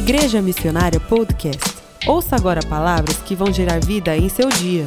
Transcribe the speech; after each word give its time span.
Igreja 0.00 0.40
Missionária 0.40 0.98
Podcast. 0.98 1.76
Ouça 2.08 2.34
agora 2.34 2.66
palavras 2.66 3.18
que 3.18 3.36
vão 3.36 3.52
gerar 3.52 3.84
vida 3.84 4.16
em 4.16 4.30
seu 4.30 4.48
dia. 4.48 4.86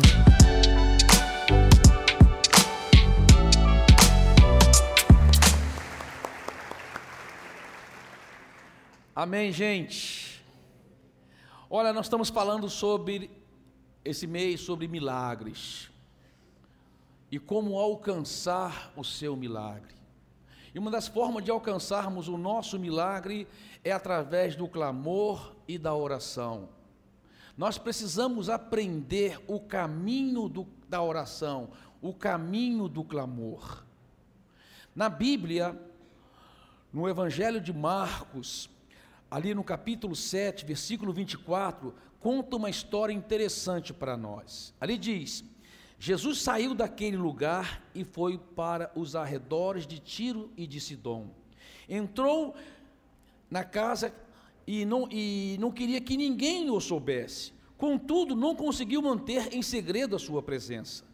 Amém, 9.15 9.52
gente. 9.52 10.43
Olha, 11.70 11.93
nós 11.93 12.07
estamos 12.07 12.30
falando 12.30 12.68
sobre 12.68 13.30
esse 14.04 14.25
mês 14.25 14.61
sobre 14.61 14.88
milagres 14.88 15.91
e 17.32 17.38
como 17.38 17.77
alcançar 17.77 18.91
o 18.95 19.04
seu 19.04 19.36
milagre. 19.36 19.93
E 20.73 20.79
uma 20.79 20.89
das 20.89 21.07
formas 21.07 21.43
de 21.43 21.51
alcançarmos 21.51 22.27
o 22.27 22.37
nosso 22.37 22.79
milagre 22.79 23.47
é 23.83 23.91
através 23.91 24.55
do 24.55 24.68
clamor 24.68 25.55
e 25.68 25.77
da 25.77 25.93
oração. 25.93 26.69
Nós 27.55 27.77
precisamos 27.77 28.50
aprender 28.50 29.39
o 29.47 29.59
caminho 29.59 30.50
do, 30.50 30.67
da 30.89 31.01
oração, 31.01 31.69
o 32.02 32.14
caminho 32.14 32.88
do 32.88 33.03
clamor. 33.03 33.83
Na 34.95 35.09
Bíblia, 35.09 35.80
no 36.92 37.08
Evangelho 37.08 37.61
de 37.61 37.72
Marcos, 37.72 38.69
ali 39.30 39.53
no 39.53 39.64
capítulo 39.64 40.16
7, 40.16 40.66
versículo 40.66 41.14
24, 41.14 41.94
conta 42.19 42.55
uma 42.55 42.69
história 42.69 43.14
interessante 43.14 43.94
para 43.94 44.17
nós. 44.17 44.73
Ali 44.81 44.97
diz: 44.97 45.44
Jesus 46.06 46.42
saiu 46.42 46.75
daquele 46.75 47.16
lugar 47.16 47.81
e 47.95 48.03
foi 48.03 48.38
para 48.38 48.92
os 48.94 49.16
arredores 49.16 49.88
de 49.88 50.00
Tiro 50.00 50.52
e 50.58 50.67
de 50.67 50.81
Sidom. 50.81 51.30
Entrou 51.88 52.54
na 53.50 53.64
casa 53.64 54.14
e 54.68 54.84
não, 54.84 55.08
e 55.10 55.56
não 55.62 55.72
queria 55.72 56.02
que 56.02 56.18
ninguém 56.18 56.70
o 56.70 56.82
soubesse. 56.82 57.54
Contudo, 57.78 58.36
não 58.36 58.54
conseguiu 58.54 59.02
manter 59.02 59.54
em 59.54 59.62
segredo 59.62 60.14
a 60.14 60.20
sua 60.20 60.44
presença. 60.44 61.06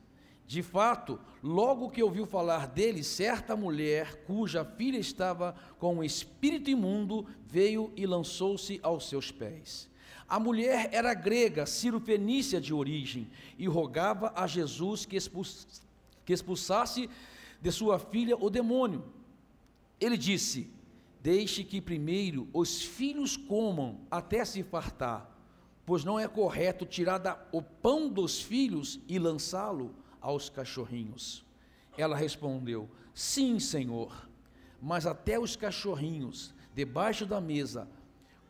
De 0.47 0.63
fato, 0.63 1.19
logo 1.43 1.91
que 1.91 2.01
ouviu 2.01 2.25
falar 2.25 2.65
dele, 2.65 3.03
certa 3.03 3.55
mulher, 3.55 4.23
cuja 4.25 4.65
filha 4.65 4.97
estava 4.97 5.53
com 5.77 5.97
um 5.97 6.03
espírito 6.03 6.71
imundo, 6.71 7.27
veio 7.45 7.93
e 7.95 8.07
lançou-se 8.07 8.79
aos 8.81 9.07
seus 9.07 9.31
pés. 9.31 9.87
A 10.29 10.39
mulher 10.39 10.89
era 10.93 11.13
grega, 11.15 11.65
Ciro-fenícia 11.65 12.61
de 12.61 12.71
origem, 12.71 13.27
e 13.57 13.67
rogava 13.67 14.31
a 14.35 14.45
Jesus 14.45 15.03
que, 15.03 15.17
que 16.23 16.33
expulsasse 16.33 17.09
de 17.59 17.71
sua 17.71 17.97
filha 17.97 18.37
o 18.37 18.49
demônio. 18.49 19.03
Ele 19.99 20.15
disse: 20.15 20.69
Deixe 21.19 21.63
que 21.63 21.81
primeiro 21.81 22.47
os 22.53 22.81
filhos 22.83 23.35
comam 23.35 24.01
até 24.11 24.45
se 24.45 24.61
fartar, 24.61 25.35
pois 25.83 26.03
não 26.03 26.19
é 26.19 26.27
correto 26.27 26.85
tirar 26.85 27.49
o 27.51 27.61
pão 27.61 28.07
dos 28.07 28.39
filhos 28.39 28.99
e 29.07 29.17
lançá-lo 29.17 29.95
aos 30.21 30.47
cachorrinhos. 30.47 31.43
Ela 31.97 32.15
respondeu: 32.15 32.87
Sim, 33.15 33.59
Senhor, 33.59 34.29
mas 34.79 35.07
até 35.07 35.39
os 35.39 35.55
cachorrinhos, 35.55 36.53
debaixo 36.75 37.25
da 37.25 37.41
mesa, 37.41 37.89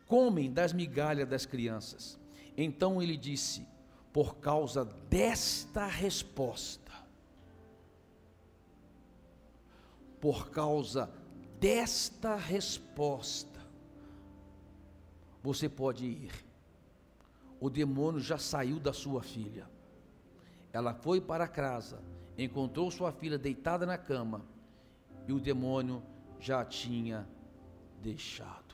comem 0.10 0.52
das 0.52 0.74
migalhas 0.74 1.30
das 1.30 1.46
crianças. 1.46 2.20
Então 2.58 3.02
ele 3.02 3.16
disse: 3.16 3.66
por 4.12 4.38
causa 4.38 4.84
desta 4.84 5.86
resposta, 5.86 6.92
por 10.20 10.50
causa 10.50 11.10
desta 11.60 12.36
resposta, 12.36 13.60
você 15.42 15.70
pode 15.70 16.06
ir. 16.06 16.34
O 17.62 17.70
demônio 17.70 18.20
já 18.20 18.38
saiu 18.38 18.80
da 18.80 18.94
sua 18.94 19.22
filha. 19.22 19.70
Ela 20.74 20.94
foi 20.94 21.22
para 21.22 21.48
casa, 21.48 22.02
encontrou 22.38 22.90
sua 22.90 23.12
filha 23.12 23.38
deitada 23.38 23.86
na 23.86 23.98
cama 23.98 24.44
e 25.28 25.34
o 25.34 25.40
demônio 25.40 26.02
já 26.40 26.62
a 26.62 26.66
tinha 26.66 27.28
deixado. 28.02 28.69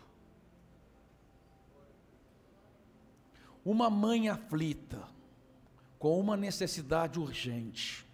Uma 3.66 3.90
mãe 3.90 4.30
aflita, 4.30 5.02
com 5.98 6.20
uma 6.20 6.38
necessidade 6.38 7.20
urgente, 7.20 8.06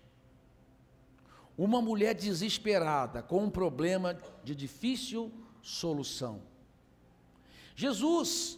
uma 1.57 1.81
mulher 1.81 2.16
desesperada, 2.16 3.22
com 3.22 3.44
um 3.44 3.50
problema 3.50 4.17
de 4.44 4.56
difícil 4.56 5.29
solução. 5.62 6.41
Jesus, 7.75 8.57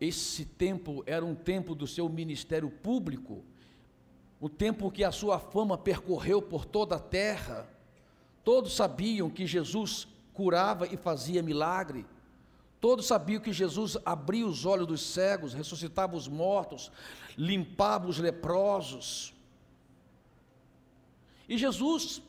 esse 0.00 0.44
tempo 0.44 1.02
era 1.06 1.24
um 1.24 1.34
tempo 1.34 1.74
do 1.74 1.86
seu 1.86 2.08
ministério 2.08 2.70
público, 2.70 3.44
o 4.40 4.48
tempo 4.48 4.90
que 4.90 5.02
a 5.02 5.10
sua 5.10 5.38
fama 5.38 5.76
percorreu 5.76 6.40
por 6.40 6.64
toda 6.64 6.96
a 6.96 7.00
terra. 7.00 7.68
Todos 8.44 8.76
sabiam 8.76 9.30
que 9.30 9.46
Jesus 9.46 10.06
curava 10.32 10.86
e 10.86 10.96
fazia 10.96 11.42
milagre. 11.42 12.04
Todos 12.80 13.06
sabiam 13.06 13.40
que 13.40 13.52
Jesus 13.52 13.96
abria 14.04 14.46
os 14.46 14.66
olhos 14.66 14.86
dos 14.86 15.00
cegos, 15.00 15.54
ressuscitava 15.54 16.16
os 16.16 16.28
mortos, 16.28 16.90
limpava 17.36 18.06
os 18.06 18.18
leprosos. 18.18 19.34
E 21.48 21.56
Jesus 21.56 22.22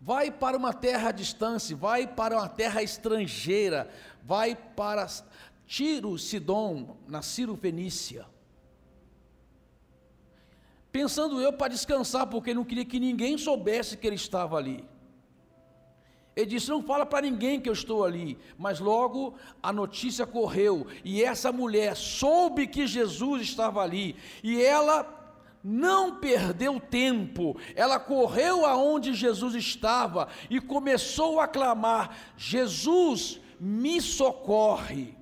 vai 0.00 0.30
para 0.30 0.56
uma 0.56 0.72
terra 0.72 1.10
distante, 1.10 1.74
vai 1.74 2.06
para 2.06 2.36
uma 2.36 2.48
terra 2.48 2.82
estrangeira, 2.82 3.90
vai 4.22 4.54
para 4.54 5.06
Tiro, 5.66 6.16
Sidom, 6.18 6.96
na 7.06 7.20
Ciro 7.20 7.56
Fenícia. 7.56 8.26
Pensando 10.90 11.40
eu 11.40 11.52
para 11.52 11.68
descansar, 11.68 12.26
porque 12.26 12.54
não 12.54 12.64
queria 12.64 12.84
que 12.84 12.98
ninguém 12.98 13.36
soubesse 13.36 13.96
que 13.96 14.06
ele 14.06 14.16
estava 14.16 14.56
ali. 14.56 14.84
Ele 16.38 16.46
disse: 16.46 16.70
Não 16.70 16.80
fala 16.80 17.04
para 17.04 17.22
ninguém 17.22 17.60
que 17.60 17.68
eu 17.68 17.72
estou 17.72 18.04
ali. 18.04 18.38
Mas 18.56 18.78
logo 18.78 19.34
a 19.60 19.72
notícia 19.72 20.24
correu 20.24 20.86
e 21.04 21.20
essa 21.20 21.50
mulher 21.50 21.96
soube 21.96 22.68
que 22.68 22.86
Jesus 22.86 23.42
estava 23.42 23.82
ali 23.82 24.14
e 24.40 24.62
ela 24.62 25.16
não 25.64 26.20
perdeu 26.20 26.78
tempo, 26.78 27.58
ela 27.74 27.98
correu 27.98 28.64
aonde 28.64 29.14
Jesus 29.14 29.56
estava 29.56 30.28
e 30.48 30.60
começou 30.60 31.40
a 31.40 31.48
clamar: 31.48 32.16
Jesus, 32.36 33.40
me 33.58 34.00
socorre. 34.00 35.16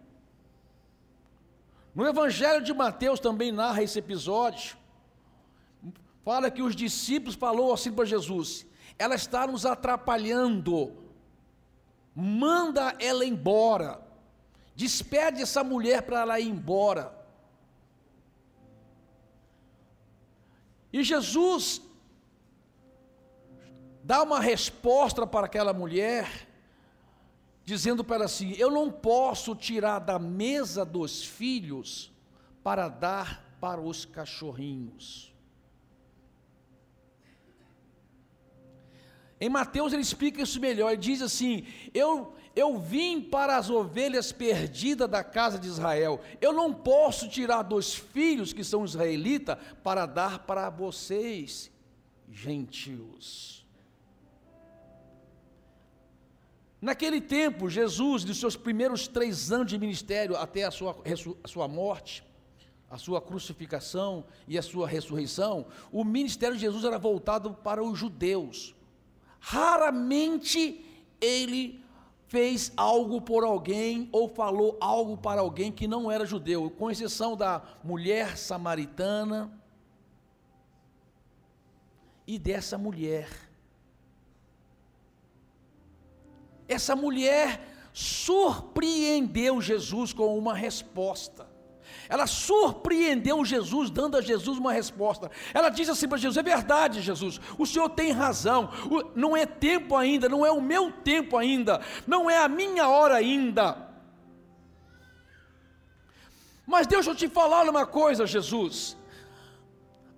No 1.95 2.07
Evangelho 2.07 2.63
de 2.63 2.75
Mateus 2.75 3.19
também 3.19 3.51
narra 3.51 3.83
esse 3.83 3.99
episódio. 3.99 4.77
Fala 6.23 6.51
que 6.51 6.61
os 6.61 6.77
discípulos 6.77 7.35
falou 7.35 7.73
assim 7.73 7.91
para 7.91 8.05
Jesus: 8.05 8.67
ela 8.99 9.15
está 9.15 9.47
nos 9.47 9.65
atrapalhando 9.65 11.06
manda 12.19 12.97
ela 12.99 13.27
embora, 13.27 14.01
despede 14.75 15.43
essa 15.43 15.63
mulher 15.63 16.01
para 16.01 16.21
ela 16.21 16.41
ir 16.41 16.49
embora. 16.49 17.15
E 20.91 21.05
Jesus 21.05 21.83
dá 24.03 24.23
uma 24.23 24.41
resposta 24.41 25.27
para 25.27 25.45
aquela 25.45 25.75
mulher, 25.75 26.49
dizendo 27.67 28.03
para 28.03 28.17
ela 28.17 28.25
assim: 28.25 28.55
Eu 28.57 28.71
não 28.71 28.91
posso 28.91 29.55
tirar 29.55 29.99
da 29.99 30.19
mesa 30.19 30.87
dos 30.87 31.23
filhos 31.23 32.11
para 32.65 32.89
dar 32.89 33.45
para 33.61 33.79
os 33.79 34.07
cachorrinhos. 34.07 35.36
Em 39.41 39.49
Mateus 39.51 39.93
ele 39.93 40.03
explica 40.03 40.43
isso 40.43 40.61
melhor, 40.61 40.93
ele 40.93 41.01
diz 41.01 41.21
assim: 41.21 41.65
eu, 41.93 42.35
eu 42.55 42.79
vim 42.79 43.21
para 43.21 43.57
as 43.59 43.69
ovelhas 43.69 44.33
perdidas 44.33 45.09
da 45.09 45.23
casa 45.23 45.59
de 45.59 45.67
Israel, 45.67 46.21
eu 46.41 46.53
não 46.53 46.73
posso 46.73 47.29
tirar 47.29 47.63
dos 47.63 47.95
filhos 47.95 48.53
que 48.53 48.65
são 48.65 48.85
israelitas 48.85 49.59
para 49.83 50.07
dar 50.07 50.41
para 50.41 50.71
vocês, 50.71 51.71
gentios. 52.31 53.67
Naquele 56.81 57.21
tempo, 57.21 57.69
Jesus, 57.69 58.25
nos 58.25 58.39
seus 58.39 58.55
primeiros 58.55 59.09
três 59.09 59.51
anos 59.51 59.67
de 59.67 59.79
ministério, 59.79 60.37
até 60.37 60.65
a 60.65 60.71
sua, 60.71 60.97
a 61.43 61.49
sua 61.49 61.67
morte, 61.67 62.25
a 62.89 62.97
sua 62.97 63.21
crucificação 63.21 64.25
e 64.47 64.57
a 64.57 64.63
sua 64.63 64.87
ressurreição, 64.87 65.67
o 65.91 66.05
ministério 66.05 66.55
de 66.55 66.61
Jesus 66.61 66.85
era 66.85 66.99
voltado 66.99 67.53
para 67.53 67.83
os 67.83 67.99
judeus. 67.99 68.76
Raramente 69.49 70.85
ele 71.21 71.81
fez 72.27 72.73
algo 72.77 73.21
por 73.21 73.45
alguém 73.45 74.09
ou 74.11 74.29
falou 74.29 74.77
algo 74.81 75.17
para 75.17 75.41
alguém 75.41 75.71
que 75.71 75.87
não 75.87 76.11
era 76.11 76.27
judeu, 76.27 76.69
com 76.69 76.91
exceção 76.91 77.37
da 77.37 77.63
mulher 77.85 78.37
samaritana 78.37 79.57
e 82.27 82.41
dessa 82.41 82.77
mulher. 82.77 83.29
Essa 86.67 86.97
mulher 86.97 87.69
surpreendeu 87.93 89.63
Jesus 89.63 90.13
com 90.13 90.37
uma 90.37 90.55
resposta. 90.55 91.49
Ela 92.09 92.27
surpreendeu 92.27 93.45
Jesus, 93.45 93.91
dando 93.91 94.17
a 94.17 94.21
Jesus 94.21 94.59
uma 94.59 94.73
resposta. 94.73 95.31
Ela 95.53 95.69
disse 95.69 95.91
assim 95.91 96.09
para 96.09 96.19
Jesus: 96.19 96.37
É 96.37 96.43
verdade, 96.43 97.01
Jesus, 97.01 97.41
o 97.59 97.67
Senhor 97.67 97.89
tem 97.91 98.13
razão. 98.13 98.71
Não 99.15 99.37
é 99.37 99.47
tempo 99.47 99.97
ainda, 99.97 100.29
não 100.29 100.45
é 100.45 100.51
o 100.51 100.61
meu 100.61 100.93
tempo 100.93 101.37
ainda, 101.37 101.81
não 102.07 102.31
é 102.31 102.39
a 102.39 102.49
minha 102.49 102.89
hora 102.89 103.17
ainda. 103.17 103.87
Mas 106.67 106.87
deixa 106.87 107.11
eu 107.11 107.15
te 107.15 107.29
falar 107.29 107.69
uma 107.69 107.87
coisa, 107.87 108.27
Jesus. 108.27 108.97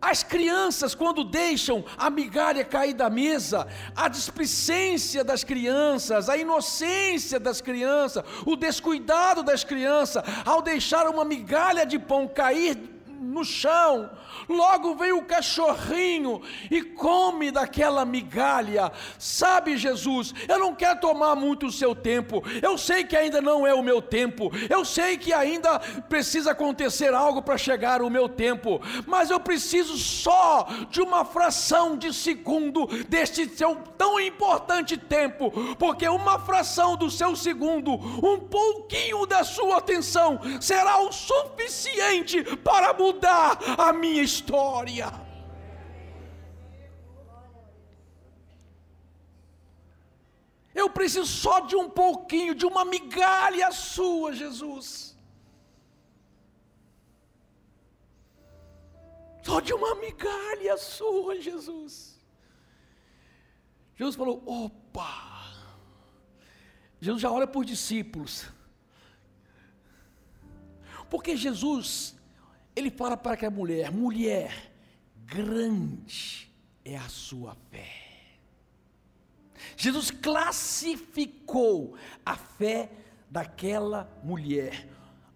As 0.01 0.23
crianças, 0.23 0.95
quando 0.95 1.25
deixam 1.25 1.85
a 1.97 2.09
migalha 2.09 2.65
cair 2.65 2.95
da 2.95 3.11
mesa, 3.11 3.67
a 3.97 4.09
displicência 4.09 5.25
das 5.25 5.43
crianças, 5.43 6.29
a 6.29 6.37
inocência 6.37 7.41
das 7.41 7.61
crianças, 7.61 8.23
o 8.47 8.55
descuidado 8.55 9.43
das 9.43 9.65
crianças, 9.65 10.23
ao 10.45 10.63
deixar 10.63 11.09
uma 11.09 11.25
migalha 11.25 11.85
de 11.85 11.99
pão 11.99 12.29
cair 12.29 12.98
no 13.19 13.45
chão, 13.45 14.11
Logo 14.49 14.95
vem 14.95 15.13
o 15.13 15.25
cachorrinho 15.25 16.41
e 16.71 16.83
come 16.83 17.51
daquela 17.51 18.05
migalha. 18.05 18.91
Sabe, 19.19 19.77
Jesus, 19.77 20.35
eu 20.49 20.59
não 20.59 20.75
quero 20.75 21.01
tomar 21.01 21.35
muito 21.35 21.67
o 21.67 21.73
seu 21.73 21.95
tempo. 21.95 22.43
Eu 22.63 22.79
sei 22.79 23.05
que 23.05 23.17
ainda 23.17 23.41
não 23.41 23.67
é 23.67 23.75
o 23.75 23.83
meu 23.83 24.01
tempo. 24.01 24.51
Eu 24.69 24.85
sei 24.85 25.19
que 25.19 25.33
ainda 25.33 25.79
precisa 26.09 26.53
acontecer 26.53 27.13
algo 27.13 27.43
para 27.43 27.59
chegar 27.59 28.01
o 28.01 28.11
meu 28.11 28.29
tempo. 28.29 28.81
Mas 29.07 29.31
eu 29.31 29.41
preciso 29.41 29.97
só 29.99 30.67
de 30.91 31.01
uma 31.01 31.25
fração 31.25 31.97
de 31.97 32.13
segundo 32.13 32.87
deste 33.09 33.49
seu 33.55 33.77
tão 33.97 34.19
importante 34.19 34.97
tempo. 34.97 35.51
Porque 35.79 36.09
uma 36.09 36.39
fração 36.39 36.97
do 36.97 37.11
seu 37.11 37.37
segundo, 37.37 37.93
um 37.93 38.39
pouquinho 38.39 39.27
da 39.27 39.45
sua 39.45 39.79
atenção, 39.79 40.41
será 40.61 41.01
o 41.01 41.13
suficiente 41.13 42.43
para 42.57 42.95
mudar 42.95 43.08
a 43.77 43.93
minha 43.93 44.23
história 44.23 44.39
história. 44.49 45.29
Eu 50.75 50.89
preciso 50.89 51.27
só 51.27 51.61
de 51.61 51.75
um 51.75 51.89
pouquinho, 51.91 52.55
de 52.55 52.65
uma 52.65 52.85
migalha 52.85 53.71
sua, 53.73 54.33
Jesus. 54.33 55.17
Só 59.43 59.61
de 59.61 59.73
uma 59.73 59.95
migalha 59.97 60.77
sua, 60.77 61.41
Jesus. 61.41 62.21
Jesus 63.97 64.15
falou: 64.15 64.43
opa. 64.47 65.13
Jesus 67.01 67.23
já 67.23 67.31
olha 67.31 67.47
por 67.47 67.65
discípulos. 67.65 68.47
Porque 71.11 71.37
Jesus 71.37 72.18
ele 72.79 72.91
fala 72.91 73.17
para 73.17 73.35
aquela 73.35 73.55
mulher: 73.55 73.91
mulher, 73.91 74.73
grande 75.27 76.49
é 76.85 76.97
a 76.97 77.09
sua 77.09 77.57
fé. 77.71 78.09
Jesus 79.77 80.11
classificou 80.11 81.97
a 82.25 82.37
fé 82.37 82.91
daquela 83.31 84.11
mulher. 84.23 84.89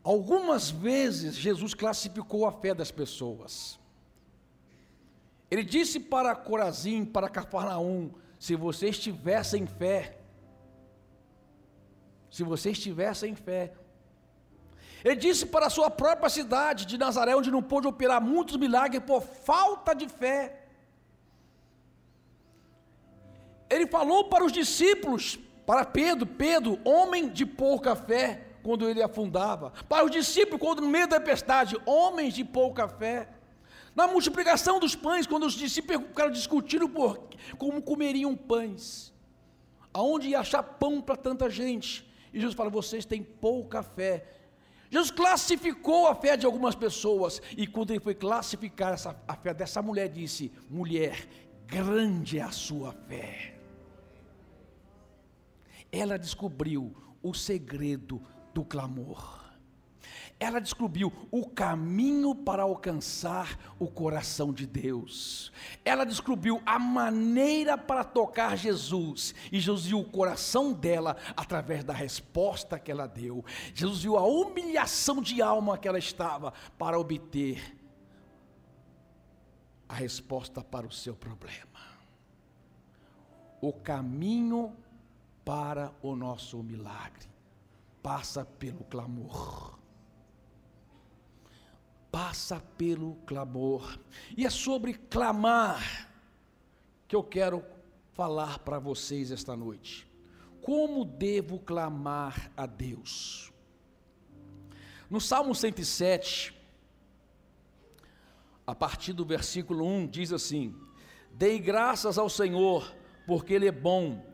Algumas 0.03 0.71
vezes 0.71 1.35
Jesus 1.35 1.75
classificou 1.75 2.47
a 2.47 2.53
fé 2.53 2.75
das 2.75 2.91
pessoas. 2.91 3.79
Ele 5.51 5.63
disse 5.63 6.01
para 6.01 6.35
Corazim, 6.35 7.05
para 7.05 7.29
Cafarnaum: 7.29 8.13
se 8.39 8.55
vocês 8.57 8.99
tivessem 8.99 9.67
fé, 9.67 10.19
se 12.31 12.43
vocês 12.43 12.79
tivessem 12.79 13.35
fé, 13.35 13.75
ele 15.05 15.17
disse 15.17 15.47
para 15.47 15.67
a 15.67 15.71
sua 15.71 15.91
própria 15.91 16.29
cidade 16.29 16.87
de 16.87 16.97
Nazaré, 16.97 17.35
onde 17.35 17.51
não 17.51 17.63
pôde 17.63 17.89
operar 17.89 18.21
muitos 18.21 18.57
milagres 18.57 19.03
por 19.05 19.23
falta 19.23 19.95
de 19.95 20.09
fé. 20.09 20.67
Ele 23.69 23.87
falou 23.87 24.29
para 24.29 24.45
os 24.45 24.53
discípulos, 24.53 25.39
para 25.67 25.85
Pedro, 25.85 26.27
Pedro, 26.27 26.79
homem 26.85 27.29
de 27.29 27.45
pouca 27.47 27.97
fé, 27.97 28.47
quando 28.63 28.89
ele 28.89 29.03
afundava. 29.03 29.73
Para 29.89 30.05
os 30.05 30.11
discípulos, 30.11 30.61
quando 30.61 30.83
no 30.83 30.89
meio 30.89 31.09
da 31.09 31.19
tempestade, 31.19 31.77
homens 31.85 32.35
de 32.35 32.45
pouca 32.45 32.87
fé. 32.87 33.29
Na 33.95 34.07
multiplicação 34.07 34.79
dos 34.79 34.95
pães, 34.95 35.27
quando 35.27 35.45
os 35.45 35.55
discípulos 35.55 36.07
ficaram 36.07 36.31
discutindo 36.31 36.89
por 36.89 37.29
como 37.59 37.83
comeriam 37.83 38.37
pães. 38.37 39.13
Aonde 39.93 40.29
ia 40.29 40.41
achar 40.41 40.63
pão 40.63 41.01
para 41.01 41.17
tanta 41.17 41.51
gente? 41.51 42.09
E 42.33 42.39
Jesus 42.39 42.55
fala: 42.55 42.71
vocês 42.71 43.05
têm 43.05 43.23
pouca 43.23 43.83
fé. 43.83 44.27
Jesus 44.93 45.11
classificou 45.11 46.07
a 46.07 46.15
fé 46.15 46.37
de 46.37 46.45
algumas 46.45 46.75
pessoas, 46.75 47.41
e 47.57 47.67
quando 47.67 47.93
ele 47.93 48.01
foi 48.01 48.15
classificar 48.15 48.93
essa, 48.93 49.19
a 49.27 49.35
fé 49.35 49.55
dessa 49.55 49.81
mulher, 49.81 50.11
disse: 50.11 50.53
mulher, 50.69 51.27
grande 51.67 52.39
é 52.39 52.43
a 52.43 52.51
sua 52.51 52.93
fé. 52.93 53.59
Ela 55.91 56.19
descobriu 56.19 56.95
o 57.23 57.33
segredo 57.33 58.21
do 58.53 58.63
clamor 58.63 59.42
ela 60.43 60.61
descobriu 60.61 61.13
o 61.31 61.49
caminho 61.49 62.35
para 62.35 62.65
alcançar 62.65 63.57
o 63.79 63.87
coração 63.87 64.53
de 64.53 64.67
Deus. 64.67 65.53
Ela 65.85 66.05
descobriu 66.05 66.61
a 66.67 66.81
maneira 66.81 67.79
para 67.79 68.03
tocar 68.03 68.57
Jesus. 68.57 69.37
E 69.53 69.61
Jesus 69.61 69.87
viu 69.87 70.01
o 70.01 70.05
coração 70.05 70.73
dela 70.73 71.17
através 71.37 71.85
da 71.85 71.93
resposta 71.93 72.77
que 72.77 72.91
ela 72.91 73.07
deu. 73.07 73.45
Jesus 73.73 74.03
viu 74.03 74.17
a 74.17 74.27
humilhação 74.27 75.23
de 75.23 75.41
alma 75.41 75.79
que 75.79 75.87
ela 75.87 75.99
estava 75.99 76.53
para 76.77 76.99
obter 76.99 77.79
a 79.89 79.95
resposta 79.95 80.61
para 80.61 80.89
o 80.89 80.93
seu 80.93 81.15
problema. 81.15 81.79
O 83.61 83.73
caminho 83.73 84.75
para 85.45 85.93
o 86.03 86.17
nosso 86.17 86.61
milagre 86.65 87.29
passa 88.03 88.45
pelo 88.45 88.83
clamor 88.83 89.82
passa 92.13 92.63
pelo 92.77 93.17
clamor. 93.27 93.99
E 94.37 94.45
é 94.45 94.51
sobre 94.51 94.93
clamar 94.93 96.13
que 97.09 97.17
eu 97.17 97.25
quero 97.25 97.65
falar 98.13 98.59
para 98.59 98.79
vocês 98.79 99.31
esta 99.31 99.57
noite. 99.57 100.07
Como 100.61 101.05
devo 101.05 101.59
clamar 101.59 102.53
a 102.55 102.67
Deus? 102.67 103.51
No 105.11 105.21
Salmo 105.21 105.55
107, 105.55 106.55
a 108.67 108.75
partir 108.75 109.13
do 109.13 109.25
versículo 109.25 109.85
1, 109.85 110.07
diz 110.07 110.33
assim: 110.33 110.77
Dei 111.33 111.59
graças 111.59 112.19
ao 112.19 112.29
Senhor, 112.29 112.95
porque 113.27 113.55
Ele 113.55 113.67
é 113.67 113.73
bom, 113.73 114.25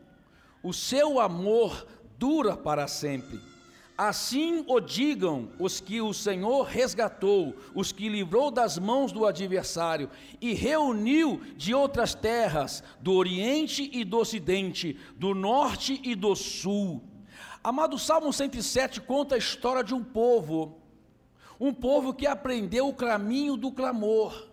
o 0.61 0.73
seu 0.73 1.19
amor 1.19 1.87
dura 2.17 2.55
para 2.55 2.87
sempre. 2.87 3.48
Assim 3.99 4.63
o 4.65 4.79
digam 4.79 5.49
os 5.59 5.81
que 5.81 5.99
o 5.99 6.13
Senhor 6.13 6.63
resgatou, 6.63 7.53
os 7.75 7.91
que 7.91 8.07
livrou 8.07 8.49
das 8.49 8.79
mãos 8.79 9.11
do 9.11 9.25
adversário 9.25 10.09
e 10.39 10.53
reuniu 10.53 11.41
de 11.57 11.73
outras 11.73 12.15
terras, 12.15 12.81
do 13.01 13.11
Oriente 13.11 13.89
e 13.91 14.05
do 14.05 14.17
Ocidente, 14.19 14.97
do 15.17 15.35
Norte 15.35 15.99
e 16.01 16.15
do 16.15 16.33
Sul. 16.33 17.03
Amado 17.61 17.99
Salmo 17.99 18.31
107 18.31 19.01
conta 19.01 19.35
a 19.35 19.37
história 19.37 19.83
de 19.83 19.93
um 19.93 20.01
povo, 20.01 20.77
um 21.59 21.73
povo 21.73 22.13
que 22.13 22.25
aprendeu 22.25 22.87
o 22.87 22.95
caminho 22.95 23.57
do 23.57 23.69
clamor, 23.69 24.47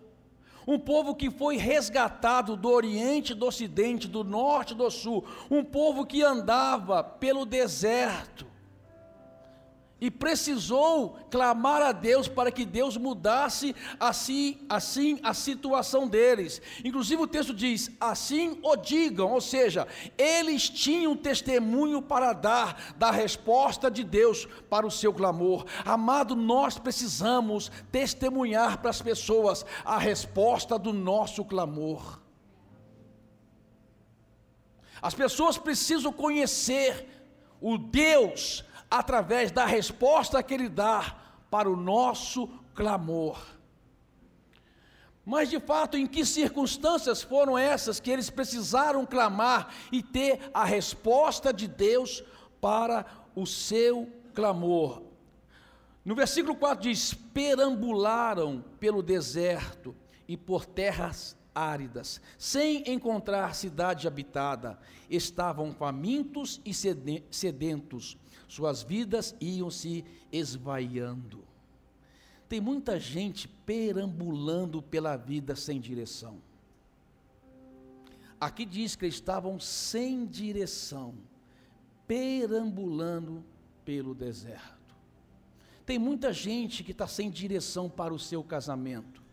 um 0.67 0.77
povo 0.77 1.15
que 1.15 1.31
foi 1.31 1.55
resgatado 1.55 2.57
do 2.57 2.69
Oriente, 2.69 3.33
do 3.33 3.45
Ocidente, 3.45 4.09
do 4.09 4.25
Norte 4.25 4.73
e 4.73 4.75
do 4.75 4.91
Sul, 4.91 5.23
um 5.49 5.63
povo 5.63 6.05
que 6.05 6.21
andava 6.21 7.01
pelo 7.01 7.45
deserto 7.45 8.56
e 9.99 10.11
precisou 10.11 11.17
clamar 11.31 11.81
a 11.81 11.91
Deus 11.91 12.27
para 12.27 12.51
que 12.51 12.65
Deus 12.65 12.97
mudasse 12.97 13.75
assim, 13.99 14.59
assim 14.69 15.19
a 15.23 15.33
situação 15.33 16.07
deles. 16.07 16.61
Inclusive 16.83 17.21
o 17.21 17.27
texto 17.27 17.53
diz: 17.53 17.91
assim 17.99 18.59
o 18.63 18.75
digam, 18.75 19.31
ou 19.31 19.41
seja, 19.41 19.87
eles 20.17 20.69
tinham 20.69 21.15
testemunho 21.15 22.01
para 22.01 22.33
dar 22.33 22.95
da 22.97 23.09
resposta 23.09 23.89
de 23.89 24.03
Deus 24.03 24.47
para 24.69 24.85
o 24.85 24.91
seu 24.91 25.13
clamor. 25.13 25.65
Amado, 25.83 26.35
nós 26.35 26.77
precisamos 26.77 27.71
testemunhar 27.91 28.79
para 28.79 28.91
as 28.91 29.01
pessoas 29.01 29.65
a 29.83 29.97
resposta 29.97 30.77
do 30.77 30.93
nosso 30.93 31.43
clamor. 31.43 32.19
As 35.01 35.13
pessoas 35.13 35.57
precisam 35.57 36.11
conhecer 36.11 37.07
o 37.61 37.77
Deus 37.77 38.63
através 38.89 39.51
da 39.51 39.65
resposta 39.65 40.41
que 40.41 40.53
Ele 40.53 40.69
dá 40.69 41.15
para 41.49 41.69
o 41.69 41.75
nosso 41.75 42.47
clamor. 42.73 43.39
Mas 45.25 45.49
de 45.49 45.59
fato, 45.59 45.97
em 45.97 46.07
que 46.07 46.25
circunstâncias 46.25 47.21
foram 47.21 47.57
essas 47.57 47.99
que 47.99 48.09
eles 48.09 48.29
precisaram 48.29 49.05
clamar 49.05 49.73
e 49.91 50.01
ter 50.01 50.49
a 50.53 50.63
resposta 50.63 51.51
de 51.51 51.67
Deus 51.67 52.23
para 52.61 53.05
o 53.35 53.45
seu 53.45 54.09
clamor. 54.33 55.01
No 56.05 56.15
versículo 56.15 56.55
4 56.55 56.89
diz: 56.89 57.13
perambularam 57.13 58.63
pelo 58.79 59.03
deserto 59.03 59.93
e 60.29 60.37
por 60.37 60.65
terras 60.65 61.36
áridas, 61.57 62.21
sem 62.37 62.83
encontrar 62.87 63.55
cidade 63.55 64.07
habitada, 64.07 64.79
estavam 65.09 65.73
famintos 65.73 66.61
e 66.63 66.71
sedentos, 66.73 68.15
suas 68.47 68.83
vidas 68.83 69.35
iam 69.41 69.71
se 69.71 70.05
esvaiando. 70.31 71.43
Tem 72.47 72.61
muita 72.61 72.99
gente 72.99 73.47
perambulando 73.47 74.81
pela 74.81 75.17
vida 75.17 75.55
sem 75.55 75.79
direção. 75.81 76.41
Aqui 78.39 78.63
diz 78.63 78.95
que 78.95 79.07
estavam 79.07 79.59
sem 79.59 80.27
direção, 80.27 81.15
perambulando 82.05 83.43
pelo 83.83 84.13
deserto. 84.13 84.95
Tem 85.85 85.97
muita 85.97 86.31
gente 86.31 86.83
que 86.83 86.91
está 86.91 87.07
sem 87.07 87.31
direção 87.31 87.89
para 87.89 88.13
o 88.13 88.19
seu 88.19 88.43
casamento. 88.43 89.26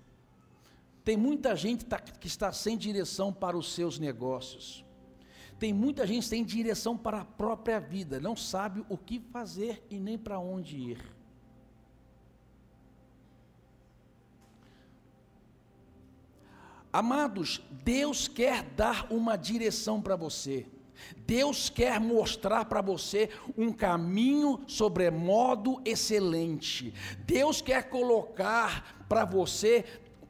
Tem 1.04 1.16
muita 1.16 1.54
gente 1.54 1.84
tá, 1.84 1.98
que 1.98 2.26
está 2.26 2.50
sem 2.50 2.78
direção 2.78 3.32
para 3.32 3.56
os 3.56 3.74
seus 3.74 3.98
negócios. 3.98 4.84
Tem 5.58 5.72
muita 5.72 6.06
gente 6.06 6.26
sem 6.26 6.42
direção 6.42 6.96
para 6.96 7.20
a 7.20 7.24
própria 7.24 7.78
vida, 7.78 8.18
não 8.18 8.34
sabe 8.34 8.84
o 8.88 8.96
que 8.96 9.20
fazer 9.20 9.86
e 9.90 9.98
nem 9.98 10.18
para 10.18 10.38
onde 10.38 10.76
ir. 10.76 11.14
Amados, 16.92 17.60
Deus 17.82 18.28
quer 18.28 18.62
dar 18.62 19.12
uma 19.12 19.36
direção 19.36 20.00
para 20.00 20.16
você. 20.16 20.66
Deus 21.26 21.68
quer 21.68 21.98
mostrar 22.00 22.64
para 22.66 22.80
você 22.80 23.28
um 23.56 23.72
caminho 23.72 24.60
sobremodo 24.66 25.80
excelente. 25.84 26.94
Deus 27.26 27.60
quer 27.60 27.88
colocar 27.88 29.04
para 29.08 29.24
você 29.24 29.84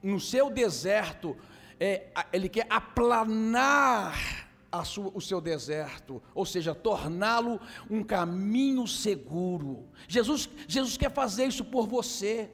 no 0.05 0.21
seu 0.21 0.51
deserto, 0.51 1.37
é, 1.81 2.09
Ele 2.33 2.49
quer 2.49 2.67
aplanar 2.69 4.45
sua, 4.85 5.11
o 5.15 5.21
seu 5.21 5.41
deserto, 5.41 6.23
ou 6.35 6.45
seja, 6.45 6.75
torná-lo 6.75 7.61
um 7.89 8.03
caminho 8.03 8.87
seguro. 8.87 9.89
Jesus, 10.09 10.49
Jesus 10.67 10.97
quer 10.97 11.13
fazer 11.13 11.47
isso 11.47 11.65
por 11.65 11.87
você. 11.87 12.51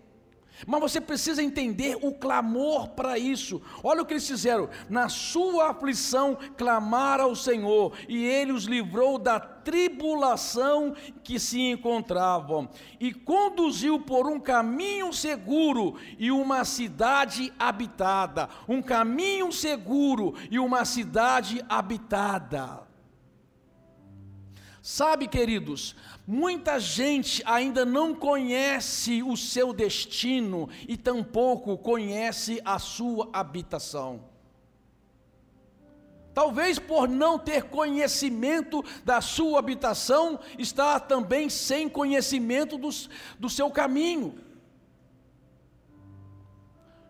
Mas 0.67 0.81
você 0.81 1.01
precisa 1.01 1.43
entender 1.43 1.97
o 2.03 2.13
clamor 2.13 2.89
para 2.91 3.19
isso. 3.19 3.61
Olha 3.83 4.03
o 4.03 4.07
que 4.07 4.15
eles 4.15 4.27
fizeram: 4.27 4.69
na 4.89 5.09
sua 5.09 5.71
aflição 5.71 6.37
clamaram 6.57 7.25
ao 7.25 7.37
Senhor, 7.37 7.93
e 8.09 8.25
ele 8.25 8.53
os 8.53 8.65
livrou 8.65 9.19
da 9.19 9.39
tribulação 9.39 10.95
que 11.23 11.39
se 11.39 11.61
encontravam, 11.61 12.69
e 12.99 13.13
conduziu 13.13 14.01
por 14.01 14.27
um 14.27 14.41
caminho 14.41 15.13
seguro 15.13 15.97
e 16.19 16.31
uma 16.31 16.65
cidade 16.65 17.53
habitada. 17.59 18.49
Um 18.69 18.83
caminho 18.83 19.53
seguro 19.53 20.35
e 20.51 20.59
uma 20.59 20.85
cidade 20.85 21.65
habitada. 21.69 22.90
Sabe, 24.83 25.29
queridos, 25.29 25.95
Muita 26.33 26.79
gente 26.79 27.43
ainda 27.45 27.85
não 27.85 28.15
conhece 28.15 29.21
o 29.21 29.37
seu 29.37 29.73
destino 29.73 30.69
e 30.87 30.97
tampouco 30.97 31.77
conhece 31.77 32.63
a 32.65 32.79
sua 32.79 33.29
habitação. 33.33 34.23
Talvez 36.33 36.79
por 36.79 37.09
não 37.09 37.37
ter 37.37 37.65
conhecimento 37.65 38.85
da 39.05 39.21
sua 39.21 39.59
habitação, 39.59 40.39
está 40.57 41.01
também 41.01 41.49
sem 41.49 41.89
conhecimento 41.89 42.79
dos, 42.79 43.11
do 43.37 43.51
seu 43.51 43.69
caminho. 43.69 44.39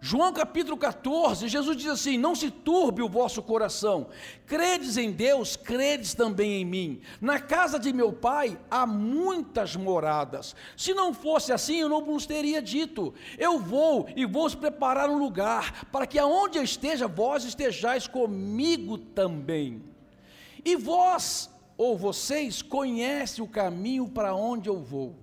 João 0.03 0.33
capítulo 0.33 0.79
14, 0.79 1.47
Jesus 1.47 1.77
diz 1.77 1.89
assim: 1.89 2.17
Não 2.17 2.35
se 2.35 2.51
turbe 2.51 3.03
o 3.03 3.09
vosso 3.09 3.43
coração, 3.43 4.07
credes 4.47 4.97
em 4.97 5.13
Deus, 5.13 5.57
credes 5.57 6.15
também 6.15 6.63
em 6.63 6.65
mim. 6.65 7.03
Na 7.21 7.39
casa 7.39 7.79
de 7.79 7.93
meu 7.93 8.11
pai 8.11 8.59
há 8.71 8.87
muitas 8.87 9.77
moradas. 9.77 10.57
Se 10.75 10.95
não 10.95 11.13
fosse 11.13 11.53
assim, 11.53 11.77
eu 11.77 11.89
não 11.89 12.03
vos 12.03 12.25
teria 12.25 12.63
dito: 12.63 13.13
Eu 13.37 13.59
vou 13.59 14.09
e 14.17 14.25
vou 14.25 14.51
preparar 14.57 15.11
um 15.11 15.19
lugar, 15.19 15.85
para 15.93 16.07
que 16.07 16.19
aonde 16.19 16.57
eu 16.57 16.65
esteja, 16.65 17.07
vós 17.07 17.45
estejais 17.45 18.07
comigo 18.07 18.97
também. 18.97 19.83
E 20.65 20.77
vós, 20.77 21.51
ou 21.77 21.99
vocês, 21.99 22.63
conhecem 22.63 23.45
o 23.45 23.49
caminho 23.49 24.09
para 24.09 24.35
onde 24.35 24.67
eu 24.67 24.81
vou. 24.81 25.15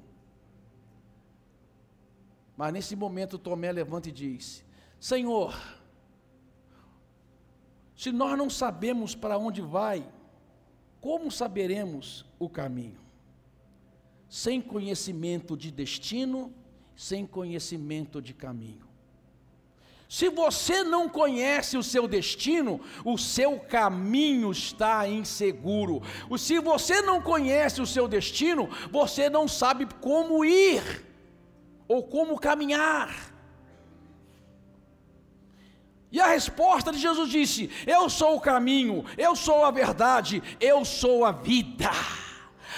Mas 2.55 2.71
nesse 2.73 2.95
momento 2.95 3.39
Tomé 3.39 3.71
levanta 3.71 4.09
e 4.09 4.11
diz: 4.11 4.66
Senhor, 4.99 5.55
se 7.95 8.11
nós 8.11 8.37
não 8.37 8.49
sabemos 8.49 9.15
para 9.15 9.37
onde 9.37 9.61
vai, 9.61 10.07
como 11.01 11.31
saberemos 11.31 12.25
o 12.39 12.49
caminho? 12.49 12.99
Sem 14.29 14.61
conhecimento 14.61 15.55
de 15.55 15.71
destino, 15.71 16.53
sem 16.95 17.25
conhecimento 17.25 18.21
de 18.21 18.33
caminho. 18.33 18.87
Se 20.09 20.29
você 20.29 20.83
não 20.83 21.09
conhece 21.09 21.77
o 21.77 21.83
seu 21.83 22.07
destino, 22.07 22.79
o 23.03 23.17
seu 23.17 23.59
caminho 23.59 24.51
está 24.51 25.07
inseguro. 25.07 26.01
Se 26.37 26.59
você 26.59 27.01
não 27.01 27.21
conhece 27.21 27.81
o 27.81 27.85
seu 27.85 28.07
destino, 28.07 28.69
você 28.89 29.29
não 29.29 29.47
sabe 29.47 29.85
como 29.99 30.45
ir 30.45 31.05
ou 31.87 32.03
como 32.03 32.39
caminhar. 32.39 33.36
E 36.11 36.21
a 36.21 36.27
resposta 36.27 36.91
de 36.91 36.99
Jesus 36.99 37.29
disse: 37.29 37.69
Eu 37.85 38.09
sou 38.09 38.37
o 38.37 38.41
caminho, 38.41 39.03
eu 39.17 39.35
sou 39.35 39.65
a 39.65 39.71
verdade, 39.71 40.41
eu 40.59 40.85
sou 40.85 41.25
a 41.25 41.31
vida 41.31 41.91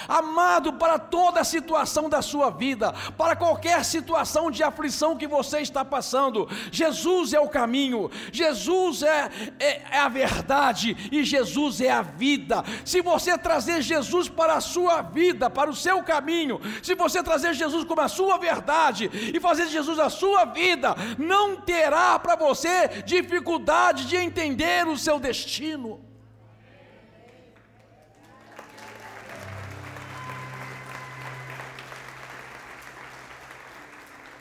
amado 0.08 0.72
para 0.74 0.98
toda 0.98 1.40
a 1.40 1.44
situação 1.44 2.08
da 2.08 2.22
sua 2.22 2.50
vida, 2.50 2.92
para 3.16 3.36
qualquer 3.36 3.84
situação 3.84 4.50
de 4.50 4.62
aflição 4.62 5.16
que 5.16 5.26
você 5.26 5.60
está 5.60 5.84
passando. 5.84 6.48
Jesus 6.70 7.32
é 7.32 7.40
o 7.40 7.48
caminho, 7.48 8.10
Jesus 8.32 9.02
é, 9.02 9.30
é, 9.58 9.82
é, 9.90 9.98
a 9.98 10.08
verdade 10.08 10.96
e 11.10 11.24
Jesus 11.24 11.80
é 11.80 11.90
a 11.90 12.02
vida. 12.02 12.64
Se 12.84 13.00
você 13.00 13.36
trazer 13.36 13.82
Jesus 13.82 14.28
para 14.28 14.54
a 14.54 14.60
sua 14.60 15.02
vida, 15.02 15.48
para 15.50 15.70
o 15.70 15.76
seu 15.76 16.02
caminho, 16.02 16.60
se 16.82 16.94
você 16.94 17.22
trazer 17.22 17.54
Jesus 17.54 17.84
como 17.84 18.00
a 18.00 18.08
sua 18.08 18.38
verdade 18.38 19.10
e 19.34 19.40
fazer 19.40 19.68
Jesus 19.68 19.98
a 19.98 20.10
sua 20.10 20.44
vida, 20.44 20.94
não 21.18 21.56
terá 21.56 22.18
para 22.18 22.36
você 22.36 22.88
dificuldade 23.04 24.06
de 24.06 24.16
entender 24.16 24.86
o 24.86 24.98
seu 24.98 25.18
destino. 25.18 26.09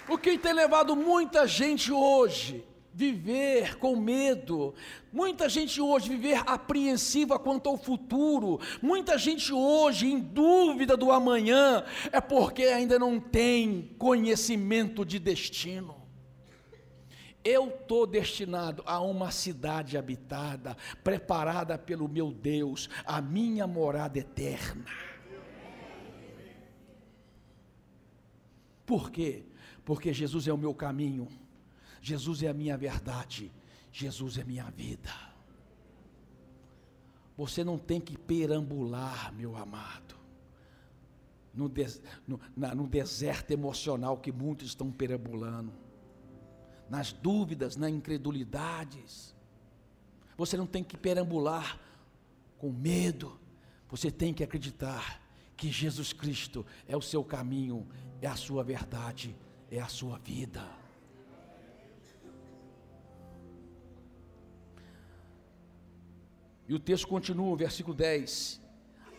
O 0.10 0.18
que 0.18 0.40
tem 0.40 0.54
levado 0.54 0.96
muita 0.96 1.46
gente 1.46 1.92
hoje 1.92 2.66
viver 2.92 3.78
com 3.78 3.96
medo, 3.96 4.74
muita 5.14 5.48
gente 5.48 5.80
hoje 5.80 6.10
viver 6.10 6.42
apreensiva 6.48 7.38
quanto 7.38 7.70
ao 7.70 7.78
futuro, 7.78 8.60
muita 8.82 9.20
gente 9.20 9.54
hoje 9.54 10.08
em 10.08 10.20
dúvida 10.20 10.98
do 10.98 11.12
amanhã, 11.12 11.86
é 12.12 12.20
porque 12.20 12.64
ainda 12.64 12.98
não 12.98 13.20
tem 13.20 13.96
conhecimento 14.00 15.06
de 15.06 15.20
destino. 15.20 15.96
Eu 17.44 17.70
estou 17.70 18.08
destinado 18.08 18.84
a 18.88 19.00
uma 19.00 19.30
cidade 19.30 19.96
habitada, 19.96 20.76
preparada 21.04 21.78
pelo 21.78 22.08
meu 22.08 22.32
Deus, 22.32 22.90
a 23.06 23.22
minha 23.22 23.68
morada 23.68 24.18
eterna. 24.18 24.86
Por 28.86 29.12
quê? 29.12 29.49
Porque 29.90 30.14
Jesus 30.14 30.48
é 30.48 30.54
o 30.54 30.58
meu 30.58 30.72
caminho, 30.72 31.28
Jesus 32.00 32.44
é 32.44 32.48
a 32.48 32.54
minha 32.54 32.78
verdade, 32.78 33.52
Jesus 33.92 34.38
é 34.38 34.44
minha 34.44 34.70
vida. 34.70 35.10
Você 37.36 37.64
não 37.64 37.76
tem 37.76 38.00
que 38.00 38.16
perambular, 38.16 39.34
meu 39.34 39.58
amado, 39.58 40.14
no, 41.52 41.72
no, 42.28 42.40
na, 42.56 42.76
no 42.76 42.86
deserto 42.86 43.50
emocional 43.50 44.16
que 44.20 44.32
muitos 44.32 44.68
estão 44.68 44.92
perambulando, 44.92 45.74
nas 46.88 47.12
dúvidas, 47.12 47.76
nas 47.76 47.90
incredulidades. 47.90 49.36
Você 50.38 50.56
não 50.56 50.68
tem 50.68 50.84
que 50.84 50.98
perambular 50.98 51.80
com 52.60 52.72
medo, 52.72 53.40
você 53.90 54.12
tem 54.12 54.36
que 54.36 54.44
acreditar 54.44 55.20
que 55.58 55.72
Jesus 55.72 56.14
Cristo 56.14 56.64
é 56.88 56.96
o 56.96 57.02
seu 57.02 57.24
caminho, 57.24 57.88
é 58.22 58.28
a 58.28 58.36
sua 58.36 58.64
verdade 58.64 59.36
é 59.72 59.80
a 59.80 59.88
sua 59.88 60.18
vida. 60.18 60.64
E 66.68 66.74
o 66.74 66.80
texto 66.80 67.08
continua, 67.08 67.56
versículo 67.56 67.96
10. 67.96 68.62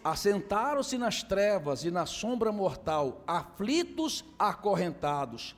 assentaram-se 0.02 0.96
nas 0.96 1.22
trevas 1.22 1.84
e 1.84 1.90
na 1.90 2.06
sombra 2.06 2.50
mortal, 2.50 3.22
aflitos, 3.26 4.24
acorrentados, 4.38 5.54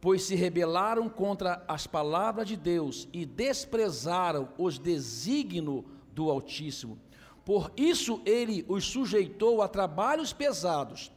pois 0.00 0.22
se 0.22 0.34
rebelaram 0.34 1.08
contra 1.08 1.62
as 1.68 1.86
palavras 1.86 2.48
de 2.48 2.56
Deus 2.56 3.06
e 3.12 3.24
desprezaram 3.24 4.48
os 4.58 4.78
desígnios 4.78 5.84
do 6.12 6.28
Altíssimo. 6.30 6.98
Por 7.44 7.70
isso 7.76 8.20
ele 8.24 8.64
os 8.66 8.84
sujeitou 8.84 9.62
a 9.62 9.68
trabalhos 9.68 10.32
pesados. 10.32 11.12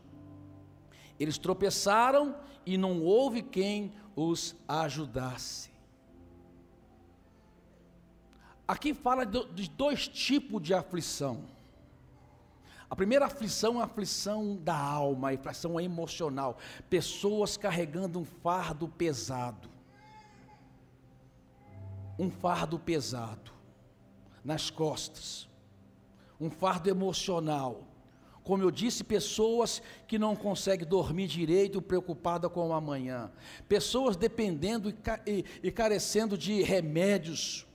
Eles 1.19 1.37
tropeçaram 1.37 2.35
e 2.65 2.77
não 2.77 3.01
houve 3.01 3.41
quem 3.41 3.93
os 4.15 4.55
ajudasse. 4.67 5.69
Aqui 8.67 8.93
fala 8.93 9.25
de 9.25 9.69
dois 9.69 10.07
tipos 10.07 10.61
de 10.61 10.73
aflição. 10.73 11.43
A 12.89 12.95
primeira 12.95 13.25
aflição 13.25 13.77
é 13.77 13.81
a 13.81 13.85
aflição 13.85 14.55
da 14.57 14.77
alma, 14.77 15.29
a 15.29 15.33
aflição 15.33 15.79
emocional. 15.79 16.57
Pessoas 16.89 17.57
carregando 17.57 18.19
um 18.19 18.25
fardo 18.25 18.87
pesado. 18.87 19.69
Um 22.17 22.31
fardo 22.31 22.79
pesado 22.79 23.51
nas 24.43 24.69
costas. 24.69 25.47
Um 26.39 26.49
fardo 26.49 26.89
emocional. 26.89 27.83
Como 28.45 28.63
eu 28.63 28.71
disse, 28.71 29.03
pessoas 29.03 29.81
que 30.07 30.17
não 30.17 30.37
conseguem 30.37 30.87
dormir 30.87 31.27
direito, 31.27 31.81
preocupada 31.81 32.47
com 32.47 32.69
o 32.69 32.73
amanhã. 32.73 33.29
Pessoas 33.67 34.15
dependendo 34.15 34.93
e, 35.61 35.71
carecendo 35.71 36.37
de 36.37 36.61
remédios 36.61 37.67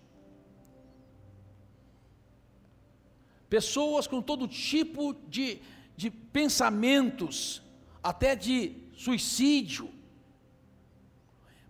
pessoas 3.50 4.06
com 4.06 4.22
todo 4.22 4.46
tipo 4.46 5.12
de, 5.28 5.60
de 5.96 6.08
pensamentos, 6.08 7.60
até 8.00 8.36
de 8.36 8.76
suicídio, 8.94 9.90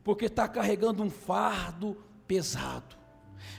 porque 0.05 0.27
está 0.27 0.47
carregando 0.47 1.03
um 1.03 1.11
fardo 1.11 1.97
pesado. 2.29 3.00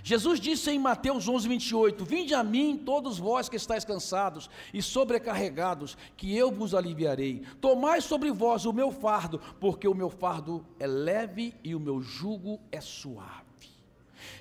Jesus 0.03 0.39
disse 0.39 0.71
em 0.71 0.79
Mateus 0.79 1.27
11, 1.27 1.47
28: 1.47 2.05
Vinde 2.05 2.33
a 2.33 2.43
mim, 2.43 2.77
todos 2.77 3.17
vós 3.17 3.47
que 3.47 3.55
estáis 3.55 3.85
cansados 3.85 4.49
e 4.73 4.81
sobrecarregados, 4.81 5.97
que 6.17 6.35
eu 6.35 6.51
vos 6.51 6.73
aliviarei. 6.73 7.43
Tomai 7.59 8.01
sobre 8.01 8.31
vós 8.31 8.65
o 8.65 8.73
meu 8.73 8.91
fardo, 8.91 9.39
porque 9.59 9.87
o 9.87 9.93
meu 9.93 10.09
fardo 10.09 10.65
é 10.79 10.87
leve 10.87 11.53
e 11.63 11.75
o 11.75 11.79
meu 11.79 12.01
jugo 12.01 12.59
é 12.71 12.81
suave. 12.81 13.51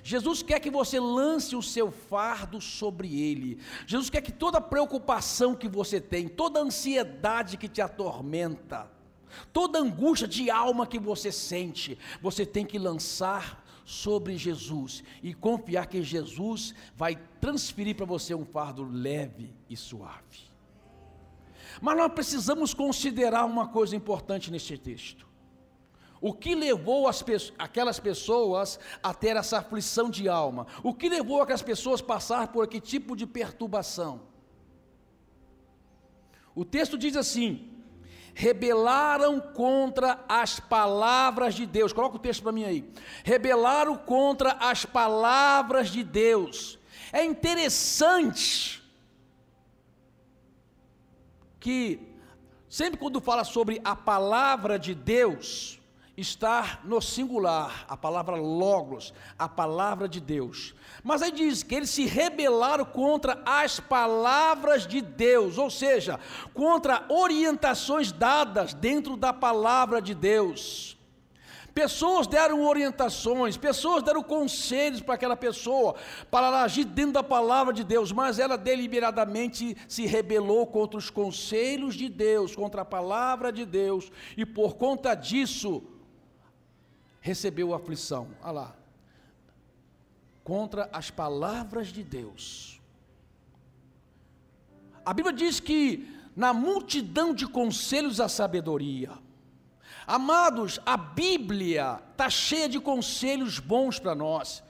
Jesus 0.03 0.41
quer 0.41 0.59
que 0.59 0.69
você 0.69 0.99
lance 0.99 1.55
o 1.55 1.61
seu 1.61 1.91
fardo 1.91 2.59
sobre 2.59 3.21
ele. 3.21 3.59
Jesus 3.85 4.09
quer 4.09 4.21
que 4.21 4.31
toda 4.31 4.61
preocupação 4.61 5.55
que 5.55 5.67
você 5.67 5.99
tem, 5.99 6.27
toda 6.27 6.59
ansiedade 6.59 7.57
que 7.57 7.67
te 7.67 7.81
atormenta, 7.81 8.89
toda 9.53 9.79
angústia 9.79 10.27
de 10.27 10.49
alma 10.49 10.87
que 10.87 10.99
você 10.99 11.31
sente, 11.31 11.97
você 12.21 12.45
tem 12.45 12.65
que 12.65 12.77
lançar 12.77 13.63
sobre 13.85 14.37
Jesus 14.37 15.03
e 15.21 15.33
confiar 15.33 15.87
que 15.87 16.01
Jesus 16.03 16.73
vai 16.95 17.15
transferir 17.39 17.95
para 17.95 18.05
você 18.05 18.33
um 18.33 18.45
fardo 18.45 18.83
leve 18.83 19.53
e 19.69 19.75
suave. 19.75 20.51
Mas 21.81 21.97
nós 21.97 22.13
precisamos 22.13 22.73
considerar 22.73 23.45
uma 23.45 23.67
coisa 23.67 23.95
importante 23.95 24.51
neste 24.51 24.77
texto. 24.77 25.27
O 26.19 26.33
que 26.33 26.53
levou 26.53 27.07
as, 27.07 27.23
aquelas 27.57 27.99
pessoas 27.99 28.79
a 29.01 29.11
ter 29.13 29.35
essa 29.35 29.57
aflição 29.57 30.09
de 30.09 30.29
alma? 30.29 30.67
O 30.83 30.93
que 30.93 31.09
levou 31.09 31.41
aquelas 31.41 31.63
pessoas 31.63 31.99
a 31.99 32.03
passar 32.03 32.47
por 32.49 32.67
que 32.67 32.79
tipo 32.79 33.15
de 33.15 33.25
perturbação? 33.25 34.21
O 36.53 36.63
texto 36.63 36.97
diz 36.97 37.15
assim: 37.15 37.70
rebelaram 38.33 39.39
contra 39.39 40.23
as 40.27 40.59
palavras 40.59 41.55
de 41.55 41.65
Deus. 41.65 41.91
Coloca 41.91 42.15
o 42.15 42.19
texto 42.19 42.43
para 42.43 42.51
mim 42.51 42.63
aí. 42.63 42.89
Rebelaram 43.23 43.95
contra 43.97 44.53
as 44.53 44.85
palavras 44.85 45.89
de 45.89 46.03
Deus. 46.03 46.79
É 47.11 47.23
interessante 47.23 48.81
que 51.59 51.99
sempre 52.69 52.99
quando 52.99 53.19
fala 53.19 53.43
sobre 53.43 53.81
a 53.83 53.95
palavra 53.95 54.79
de 54.79 54.95
Deus, 54.95 55.80
está 56.17 56.79
no 56.83 57.01
singular, 57.01 57.85
a 57.87 57.95
palavra 57.95 58.35
logos, 58.35 59.13
a 59.39 59.47
palavra 59.47 60.07
de 60.07 60.19
Deus. 60.19 60.75
Mas 61.03 61.21
aí 61.21 61.31
diz 61.31 61.63
que 61.63 61.75
eles 61.75 61.89
se 61.89 62.05
rebelaram 62.05 62.85
contra 62.85 63.41
as 63.45 63.79
palavras 63.79 64.85
de 64.85 65.01
Deus, 65.01 65.57
ou 65.57 65.69
seja, 65.69 66.19
contra 66.53 67.05
orientações 67.09 68.11
dadas 68.11 68.73
dentro 68.73 69.15
da 69.15 69.31
palavra 69.31 70.01
de 70.01 70.13
Deus. 70.13 70.97
Pessoas 71.73 72.27
deram 72.27 72.65
orientações, 72.65 73.55
pessoas 73.55 74.03
deram 74.03 74.21
conselhos 74.21 75.01
para 75.01 75.15
aquela 75.15 75.37
pessoa, 75.37 75.95
para 76.29 76.47
ela 76.47 76.63
agir 76.63 76.83
dentro 76.83 77.13
da 77.13 77.23
palavra 77.23 77.73
de 77.73 77.83
Deus, 77.85 78.11
mas 78.11 78.39
ela 78.39 78.57
deliberadamente 78.57 79.77
se 79.87 80.05
rebelou 80.05 80.67
contra 80.67 80.97
os 80.97 81.09
conselhos 81.09 81.95
de 81.95 82.09
Deus, 82.09 82.53
contra 82.53 82.81
a 82.81 82.85
palavra 82.85 83.53
de 83.53 83.65
Deus, 83.65 84.11
e 84.35 84.45
por 84.45 84.75
conta 84.75 85.15
disso, 85.15 85.81
recebeu 87.21 87.73
aflição. 87.73 88.27
Olha 88.41 88.51
lá. 88.51 88.75
Contra 90.43 90.89
as 90.91 91.11
palavras 91.11 91.87
de 91.87 92.03
Deus. 92.03 92.81
A 95.05 95.13
Bíblia 95.13 95.33
diz 95.33 95.59
que 95.59 96.09
na 96.35 96.51
multidão 96.51 97.33
de 97.33 97.47
conselhos 97.47 98.19
a 98.19 98.27
sabedoria. 98.27 99.11
Amados, 100.05 100.79
a 100.85 100.97
Bíblia 100.97 102.01
está 102.11 102.29
cheia 102.29 102.67
de 102.67 102.79
conselhos 102.79 103.59
bons 103.59 103.99
para 103.99 104.15
nós. 104.15 104.63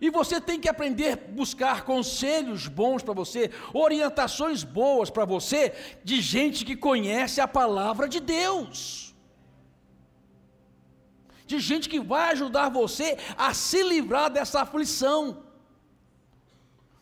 E 0.00 0.08
você 0.10 0.40
tem 0.40 0.60
que 0.60 0.68
aprender 0.68 1.12
a 1.12 1.32
buscar 1.32 1.84
conselhos 1.84 2.68
bons 2.68 3.02
para 3.02 3.14
você, 3.14 3.50
orientações 3.72 4.62
boas 4.62 5.10
para 5.10 5.24
você, 5.24 5.74
de 6.04 6.20
gente 6.20 6.64
que 6.64 6.76
conhece 6.76 7.40
a 7.40 7.48
palavra 7.48 8.08
de 8.08 8.20
Deus 8.20 9.05
de 11.46 11.58
gente 11.58 11.88
que 11.88 12.00
vai 12.00 12.32
ajudar 12.32 12.68
você 12.68 13.16
a 13.36 13.54
se 13.54 13.82
livrar 13.82 14.30
dessa 14.30 14.62
aflição. 14.62 15.44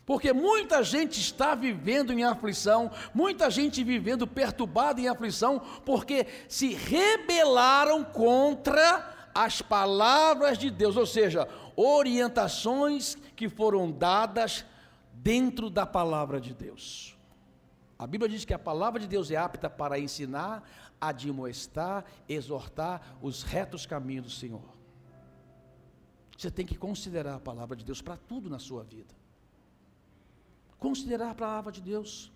Porque 0.06 0.32
muita 0.34 0.82
gente 0.82 1.18
está 1.18 1.54
vivendo 1.54 2.12
em 2.12 2.24
aflição, 2.24 2.90
muita 3.14 3.50
gente 3.50 3.82
vivendo 3.82 4.26
perturbada 4.26 5.00
em 5.00 5.08
aflição, 5.08 5.62
porque 5.84 6.26
se 6.46 6.74
rebelaram 6.74 8.04
contra 8.04 9.30
as 9.34 9.62
palavras 9.62 10.58
de 10.58 10.70
Deus, 10.70 10.96
ou 10.96 11.06
seja, 11.06 11.48
orientações 11.74 13.16
que 13.34 13.48
foram 13.48 13.90
dadas 13.90 14.64
dentro 15.12 15.70
da 15.70 15.86
palavra 15.86 16.38
de 16.38 16.52
Deus. 16.52 17.16
A 17.98 18.06
Bíblia 18.06 18.28
diz 18.28 18.44
que 18.44 18.52
a 18.52 18.58
palavra 18.58 19.00
de 19.00 19.06
Deus 19.06 19.30
é 19.30 19.36
apta 19.36 19.70
para 19.70 19.98
ensinar, 19.98 20.62
admoestar, 21.00 22.04
exortar 22.28 23.16
os 23.20 23.42
retos 23.42 23.86
caminhos 23.86 24.24
do 24.24 24.30
Senhor. 24.30 24.74
Você 26.36 26.50
tem 26.50 26.66
que 26.66 26.76
considerar 26.76 27.36
a 27.36 27.40
palavra 27.40 27.76
de 27.76 27.84
Deus 27.84 28.02
para 28.02 28.16
tudo 28.16 28.50
na 28.50 28.58
sua 28.58 28.82
vida. 28.82 29.14
Considerar 30.78 31.30
a 31.30 31.34
palavra 31.34 31.72
de 31.72 31.80
Deus. 31.80 32.32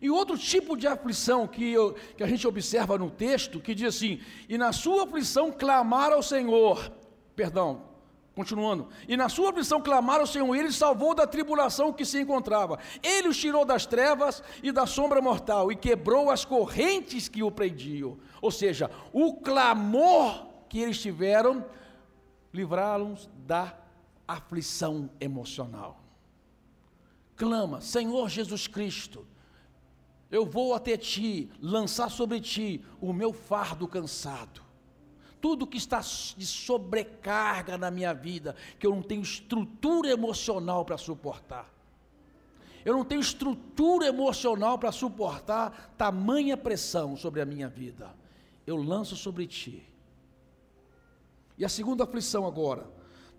E 0.00 0.10
outro 0.10 0.36
tipo 0.36 0.76
de 0.76 0.86
aflição 0.86 1.46
que, 1.46 1.70
eu, 1.70 1.94
que 2.16 2.22
a 2.22 2.26
gente 2.26 2.46
observa 2.46 2.98
no 2.98 3.10
texto, 3.10 3.60
que 3.60 3.74
diz 3.74 3.94
assim: 3.94 4.20
e 4.48 4.58
na 4.58 4.72
sua 4.72 5.04
aflição 5.04 5.50
clamar 5.50 6.12
ao 6.12 6.22
Senhor, 6.22 6.92
perdão, 7.34 7.95
Continuando, 8.36 8.88
e 9.08 9.16
na 9.16 9.30
sua 9.30 9.48
aflição 9.48 9.80
clamaram 9.80 10.20
ao 10.20 10.26
Senhor, 10.26 10.54
ele 10.54 10.70
salvou 10.70 11.14
da 11.14 11.26
tribulação 11.26 11.90
que 11.90 12.04
se 12.04 12.20
encontrava. 12.20 12.78
Ele 13.02 13.28
os 13.28 13.38
tirou 13.38 13.64
das 13.64 13.86
trevas 13.86 14.42
e 14.62 14.70
da 14.70 14.84
sombra 14.84 15.22
mortal 15.22 15.72
e 15.72 15.74
quebrou 15.74 16.30
as 16.30 16.44
correntes 16.44 17.28
que 17.28 17.42
o 17.42 17.50
prendiam. 17.50 18.18
Ou 18.42 18.50
seja, 18.50 18.90
o 19.10 19.36
clamor 19.36 20.48
que 20.68 20.78
eles 20.78 21.00
tiveram 21.00 21.64
livrá-los 22.52 23.26
da 23.46 23.74
aflição 24.28 25.08
emocional. 25.18 26.04
Clama, 27.36 27.80
Senhor 27.80 28.28
Jesus 28.28 28.66
Cristo, 28.66 29.26
eu 30.30 30.44
vou 30.44 30.74
até 30.74 30.98
ti, 30.98 31.50
lançar 31.58 32.10
sobre 32.10 32.38
ti 32.42 32.84
o 33.00 33.14
meu 33.14 33.32
fardo 33.32 33.88
cansado 33.88 34.65
tudo 35.40 35.66
que 35.66 35.76
está 35.76 36.00
de 36.00 36.46
sobrecarga 36.46 37.76
na 37.76 37.90
minha 37.90 38.12
vida, 38.12 38.54
que 38.78 38.86
eu 38.86 38.94
não 38.94 39.02
tenho 39.02 39.22
estrutura 39.22 40.10
emocional 40.10 40.84
para 40.84 40.98
suportar. 40.98 41.70
Eu 42.84 42.94
não 42.94 43.04
tenho 43.04 43.20
estrutura 43.20 44.06
emocional 44.06 44.78
para 44.78 44.92
suportar 44.92 45.92
tamanha 45.98 46.56
pressão 46.56 47.16
sobre 47.16 47.40
a 47.40 47.44
minha 47.44 47.68
vida. 47.68 48.14
Eu 48.64 48.76
lanço 48.76 49.16
sobre 49.16 49.46
ti. 49.46 49.82
E 51.58 51.64
a 51.64 51.68
segunda 51.68 52.04
aflição 52.04 52.46
agora: 52.46 52.88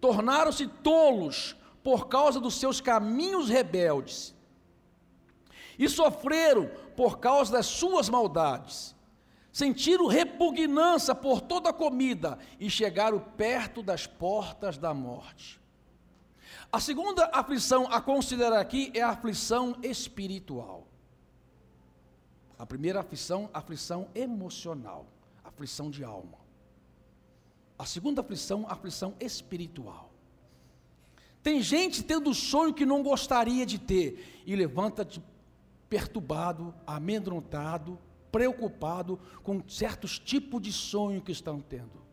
tornaram-se 0.01 0.67
tolos 0.67 1.55
por 1.81 2.09
causa 2.09 2.41
dos 2.41 2.55
seus 2.55 2.81
caminhos 2.81 3.47
rebeldes 3.47 4.35
e 5.79 5.87
sofreram 5.87 6.69
por 6.95 7.19
causa 7.19 7.53
das 7.53 7.67
suas 7.67 8.09
maldades. 8.09 8.96
Sentiram 9.57 10.05
repugnância 10.05 11.15
por 11.15 11.41
toda 11.41 11.71
a 11.71 11.73
comida 11.73 12.37
e 12.59 12.69
chegaram 12.69 13.19
perto 13.19 13.81
das 13.81 14.05
portas 14.05 14.77
da 14.77 14.93
morte. 14.93 15.59
A 16.71 16.79
segunda 16.79 17.25
aflição 17.33 17.91
a 17.91 17.99
considerar 17.99 18.59
aqui 18.59 18.91
é 18.93 19.01
a 19.01 19.09
aflição 19.09 19.75
espiritual. 19.81 20.87
A 22.59 22.67
primeira 22.67 22.99
aflição, 22.99 23.49
aflição 23.51 24.07
emocional, 24.13 25.07
aflição 25.43 25.89
de 25.89 26.03
alma. 26.03 26.37
A 27.79 27.85
segunda 27.87 28.21
aflição, 28.21 28.63
aflição 28.69 29.15
espiritual. 29.19 30.11
Tem 31.41 31.63
gente 31.63 32.03
tendo 32.03 32.31
sonho 32.31 32.75
que 32.75 32.85
não 32.85 33.01
gostaria 33.01 33.65
de 33.65 33.79
ter 33.79 34.43
e 34.45 34.55
levanta-te 34.55 35.19
perturbado, 35.89 36.75
amedrontado, 36.85 37.97
preocupado 38.37 39.19
com 39.41 39.67
certos 39.67 40.19
tipos 40.19 40.61
de 40.61 40.71
sonho 40.71 41.23
que 41.23 41.31
estão 41.31 41.59
tendo. 41.59 42.05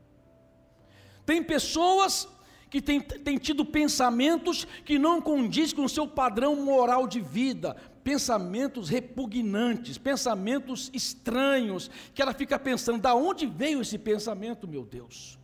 Tem 1.27 1.43
pessoas 1.43 2.27
que 2.71 2.81
têm, 2.81 2.99
têm 2.99 3.37
tido 3.37 3.63
pensamentos 3.63 4.67
que 4.87 4.99
não 4.99 5.21
condiz 5.21 5.75
com 5.75 5.85
o 5.85 5.89
seu 5.89 6.09
padrão 6.09 6.57
moral 6.57 7.07
de 7.07 7.21
vida, 7.21 7.77
pensamentos 8.03 8.89
repugnantes, 8.89 9.99
pensamentos 9.99 10.91
estranhos, 10.95 11.91
que 12.15 12.23
ela 12.23 12.33
fica 12.33 12.59
pensando: 12.59 13.03
da 13.03 13.15
onde 13.15 13.45
veio 13.45 13.83
esse 13.83 13.99
pensamento, 13.99 14.67
meu 14.67 14.83
Deus? 14.83 15.39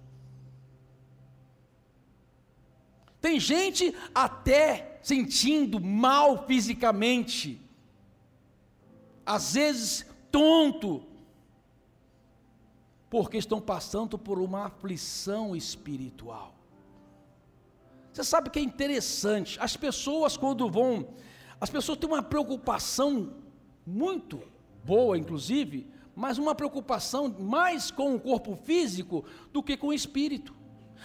Tem 3.21 3.38
gente 3.38 3.95
até 4.14 4.99
sentindo 5.03 5.79
mal 5.79 6.47
fisicamente, 6.47 7.61
às 9.27 9.53
vezes 9.53 10.10
tonto, 10.31 11.03
porque 13.09 13.37
estão 13.37 13.61
passando 13.61 14.19
por 14.19 14.38
uma 14.38 14.66
aflição 14.66 15.57
espiritual. 15.57 16.55
Você 18.12 18.25
sabe 18.25 18.51
que 18.51 18.59
é 18.59 18.62
interessante, 18.62 19.59
as 19.61 19.77
pessoas 19.77 20.37
quando 20.37 20.69
vão, 20.71 21.09
as 21.61 21.71
pessoas 21.71 21.99
têm 21.99 22.09
uma 22.09 22.23
preocupação 22.23 23.35
muito 23.87 24.43
boa, 24.85 25.16
inclusive, 25.16 25.88
mas 26.14 26.38
uma 26.38 26.55
preocupação 26.55 27.35
mais 27.38 27.90
com 27.90 28.14
o 28.14 28.21
corpo 28.21 28.57
físico 28.57 29.25
do 29.53 29.62
que 29.62 29.77
com 29.77 29.88
o 29.88 29.93
espírito. 29.93 30.55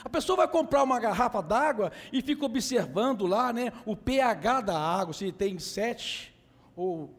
A 0.04 0.10
pessoa 0.10 0.38
vai 0.38 0.48
comprar 0.48 0.84
uma 0.84 1.00
garrafa 1.00 1.42
d'água 1.42 1.92
e 2.12 2.22
fica 2.22 2.46
observando 2.46 3.26
lá, 3.26 3.54
né, 3.54 3.72
o 3.86 3.96
pH 3.96 4.62
da 4.62 4.78
água, 4.78 5.14
se 5.14 5.32
tem 5.32 5.58
7 5.58 6.36
ou, 6.76 7.14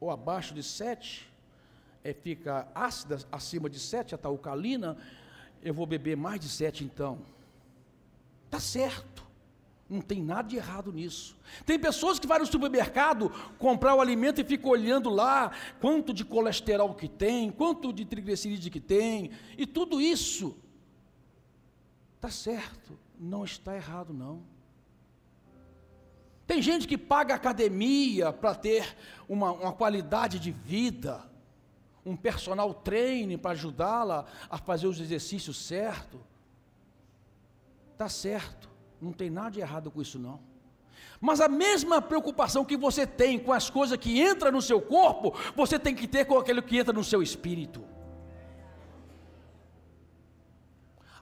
ou 0.00 0.10
abaixo 0.10 0.54
de 0.54 0.62
7, 0.62 1.30
é, 2.04 2.12
fica 2.12 2.68
ácida 2.74 3.18
acima 3.32 3.68
de 3.68 3.80
7, 3.80 4.10
já 4.10 4.14
está 4.16 4.28
alcalina, 4.28 4.96
eu 5.62 5.74
vou 5.74 5.86
beber 5.86 6.16
mais 6.16 6.40
de 6.40 6.48
7 6.48 6.84
então. 6.84 7.18
Está 8.44 8.60
certo. 8.60 9.24
Não 9.88 10.00
tem 10.00 10.22
nada 10.22 10.48
de 10.48 10.56
errado 10.56 10.92
nisso. 10.92 11.36
Tem 11.66 11.78
pessoas 11.78 12.18
que 12.18 12.26
vão 12.26 12.38
no 12.38 12.46
supermercado 12.46 13.30
comprar 13.58 13.94
o 13.94 14.00
alimento 14.00 14.40
e 14.40 14.44
ficam 14.44 14.70
olhando 14.70 15.10
lá 15.10 15.50
quanto 15.80 16.12
de 16.12 16.24
colesterol 16.24 16.94
que 16.94 17.08
tem, 17.08 17.50
quanto 17.50 17.92
de 17.92 18.04
triglicerídeo 18.04 18.70
que 18.70 18.80
tem, 18.80 19.30
e 19.58 19.66
tudo 19.66 20.00
isso 20.00 20.56
Está 22.24 22.32
certo, 22.32 22.98
não 23.20 23.44
está 23.44 23.76
errado, 23.76 24.14
não. 24.14 24.42
Tem 26.46 26.62
gente 26.62 26.88
que 26.88 26.96
paga 26.96 27.34
academia 27.34 28.32
para 28.32 28.54
ter 28.54 28.96
uma, 29.28 29.52
uma 29.52 29.72
qualidade 29.74 30.38
de 30.38 30.50
vida, 30.50 31.22
um 32.04 32.16
personal 32.16 32.72
training 32.74 33.38
para 33.38 33.52
ajudá-la 33.52 34.26
a 34.50 34.58
fazer 34.58 34.86
os 34.86 35.00
exercícios 35.00 35.64
certos. 35.64 36.20
Está 37.92 38.08
certo, 38.08 38.68
não 39.00 39.12
tem 39.12 39.30
nada 39.30 39.52
de 39.52 39.60
errado 39.60 39.90
com 39.90 40.02
isso, 40.02 40.18
não. 40.18 40.40
Mas 41.20 41.40
a 41.40 41.48
mesma 41.48 42.02
preocupação 42.02 42.64
que 42.64 42.76
você 42.76 43.06
tem 43.06 43.38
com 43.38 43.52
as 43.52 43.70
coisas 43.70 43.96
que 43.96 44.20
entram 44.20 44.52
no 44.52 44.60
seu 44.60 44.80
corpo, 44.80 45.34
você 45.56 45.78
tem 45.78 45.94
que 45.94 46.06
ter 46.06 46.24
com 46.24 46.38
aquilo 46.38 46.62
que 46.62 46.76
entra 46.76 46.92
no 46.92 47.04
seu 47.04 47.22
espírito. 47.22 47.84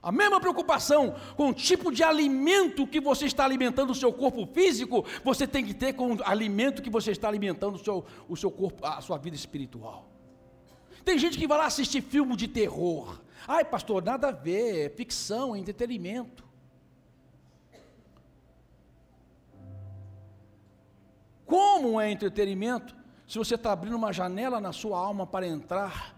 A 0.01 0.11
mesma 0.11 0.41
preocupação 0.41 1.15
com 1.37 1.49
o 1.49 1.53
tipo 1.53 1.89
de 1.89 2.03
alimento 2.03 2.85
que 2.85 2.99
você 2.99 3.25
está 3.25 3.45
alimentando 3.45 3.91
o 3.91 3.95
seu 3.95 4.11
corpo 4.11 4.45
físico, 4.45 5.05
você 5.23 5.47
tem 5.47 5.65
que 5.65 5.73
ter 5.73 5.93
com 5.93 6.15
o 6.15 6.23
alimento 6.25 6.81
que 6.81 6.89
você 6.89 7.11
está 7.11 7.29
alimentando 7.29 7.75
o 7.75 7.79
seu, 7.79 8.05
o 8.27 8.35
seu 8.35 8.51
corpo, 8.51 8.85
a 8.85 8.99
sua 8.99 9.17
vida 9.17 9.37
espiritual. 9.37 10.12
Tem 11.03 11.17
gente 11.17 11.37
que 11.37 11.47
vai 11.47 11.57
lá 11.57 11.65
assistir 11.65 12.01
filme 12.01 12.35
de 12.35 12.47
terror. 12.47 13.21
Ai, 13.47 13.65
pastor, 13.65 14.01
nada 14.03 14.29
a 14.29 14.31
ver, 14.31 14.85
é 14.85 14.89
ficção, 14.89 15.55
é 15.55 15.59
entretenimento. 15.59 16.43
Como 21.45 21.99
é 21.99 22.09
entretenimento 22.09 22.95
se 23.27 23.37
você 23.37 23.55
está 23.55 23.71
abrindo 23.71 23.95
uma 23.95 24.13
janela 24.13 24.61
na 24.61 24.71
sua 24.71 24.97
alma 24.97 25.27
para 25.27 25.45
entrar 25.45 26.17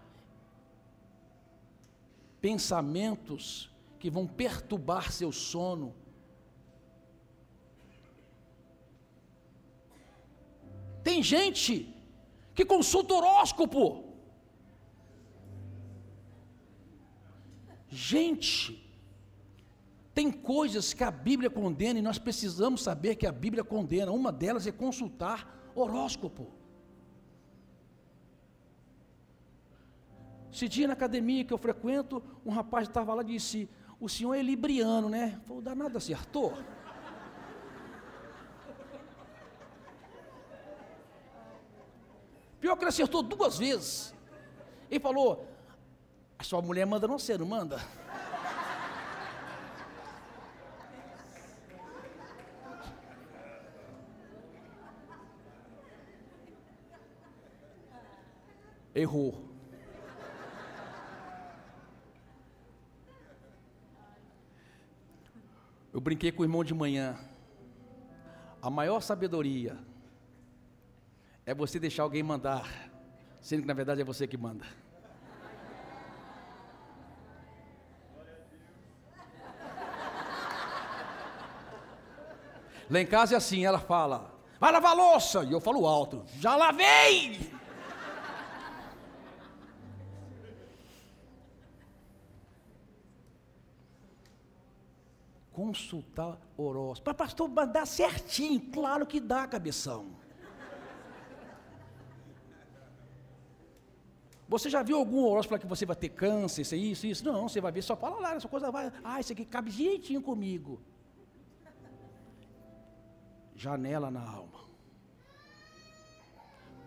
pensamentos 2.40 3.70
que 3.98 4.08
vão 4.08 4.26
perturbar 4.26 5.10
seu 5.10 5.32
sono. 5.32 5.94
Tem 11.02 11.22
gente 11.22 11.92
que 12.54 12.64
consulta 12.64 13.14
horóscopo. 13.14 14.05
Gente, 17.88 18.82
tem 20.14 20.30
coisas 20.30 20.92
que 20.92 21.04
a 21.04 21.10
Bíblia 21.10 21.50
condena 21.50 21.98
e 21.98 22.02
nós 22.02 22.18
precisamos 22.18 22.82
saber 22.82 23.16
que 23.16 23.26
a 23.26 23.32
Bíblia 23.32 23.62
condena. 23.62 24.12
Uma 24.12 24.32
delas 24.32 24.66
é 24.66 24.72
consultar 24.72 25.70
horóscopo. 25.74 26.50
Esse 30.52 30.68
dia 30.68 30.86
na 30.86 30.94
academia 30.94 31.44
que 31.44 31.52
eu 31.52 31.58
frequento, 31.58 32.22
um 32.44 32.50
rapaz 32.50 32.88
estava 32.88 33.12
lá 33.12 33.22
e 33.22 33.26
disse: 33.26 33.68
o 34.00 34.08
senhor 34.08 34.34
é 34.34 34.42
libriano, 34.42 35.08
né? 35.08 35.40
Falei, 35.46 35.62
danado 35.62 35.98
acertou. 35.98 36.54
Pior 42.58 42.74
que 42.74 42.82
ele 42.84 42.88
acertou 42.88 43.22
duas 43.22 43.58
vezes. 43.58 44.14
Ele 44.90 45.00
falou: 45.00 45.46
a 46.38 46.44
sua 46.44 46.60
mulher 46.60 46.86
manda 46.86 47.08
não 47.08 47.18
ser, 47.18 47.38
não 47.38 47.46
manda? 47.46 47.80
Errou. 58.94 59.44
Eu 65.92 66.00
brinquei 66.00 66.32
com 66.32 66.42
o 66.42 66.44
irmão 66.44 66.62
de 66.62 66.74
manhã. 66.74 67.18
A 68.60 68.70
maior 68.70 69.00
sabedoria 69.00 69.78
é 71.44 71.54
você 71.54 71.78
deixar 71.78 72.02
alguém 72.02 72.22
mandar, 72.22 72.90
sendo 73.40 73.62
que 73.62 73.68
na 73.68 73.74
verdade 73.74 74.00
é 74.00 74.04
você 74.04 74.26
que 74.26 74.36
manda. 74.36 74.66
Lá 82.88 83.00
em 83.00 83.06
casa 83.06 83.34
é 83.34 83.36
assim, 83.36 83.64
ela 83.64 83.78
fala, 83.78 84.32
vai 84.60 84.70
lavar 84.70 84.96
louça, 84.96 85.44
e 85.44 85.52
eu 85.52 85.60
falo 85.60 85.86
alto, 85.86 86.24
já 86.38 86.54
lavei! 86.56 87.56
consultar 95.56 96.38
horóscopo. 96.54 97.04
Para 97.04 97.14
pastor, 97.14 97.48
dá 97.48 97.86
certinho, 97.86 98.60
claro 98.70 99.06
que 99.06 99.18
dá, 99.18 99.46
cabeção. 99.46 100.14
Você 104.46 104.68
já 104.68 104.82
viu 104.82 104.98
algum 104.98 105.24
horóscopo 105.24 105.58
que 105.58 105.66
você 105.66 105.86
vai 105.86 105.96
ter 105.96 106.10
câncer, 106.10 106.60
isso, 106.60 106.76
isso, 106.76 107.06
isso? 107.06 107.24
Não, 107.24 107.48
você 107.48 107.58
vai 107.58 107.72
ver, 107.72 107.80
só 107.80 107.96
fala 107.96 108.20
lá, 108.20 108.34
essa 108.34 108.46
coisa 108.46 108.70
vai. 108.70 108.92
Ah, 109.02 109.18
isso 109.18 109.32
aqui 109.32 109.46
cabe 109.46 109.70
direitinho 109.70 110.20
comigo. 110.20 110.78
Janela 113.56 114.10
na 114.10 114.22
alma. 114.22 114.60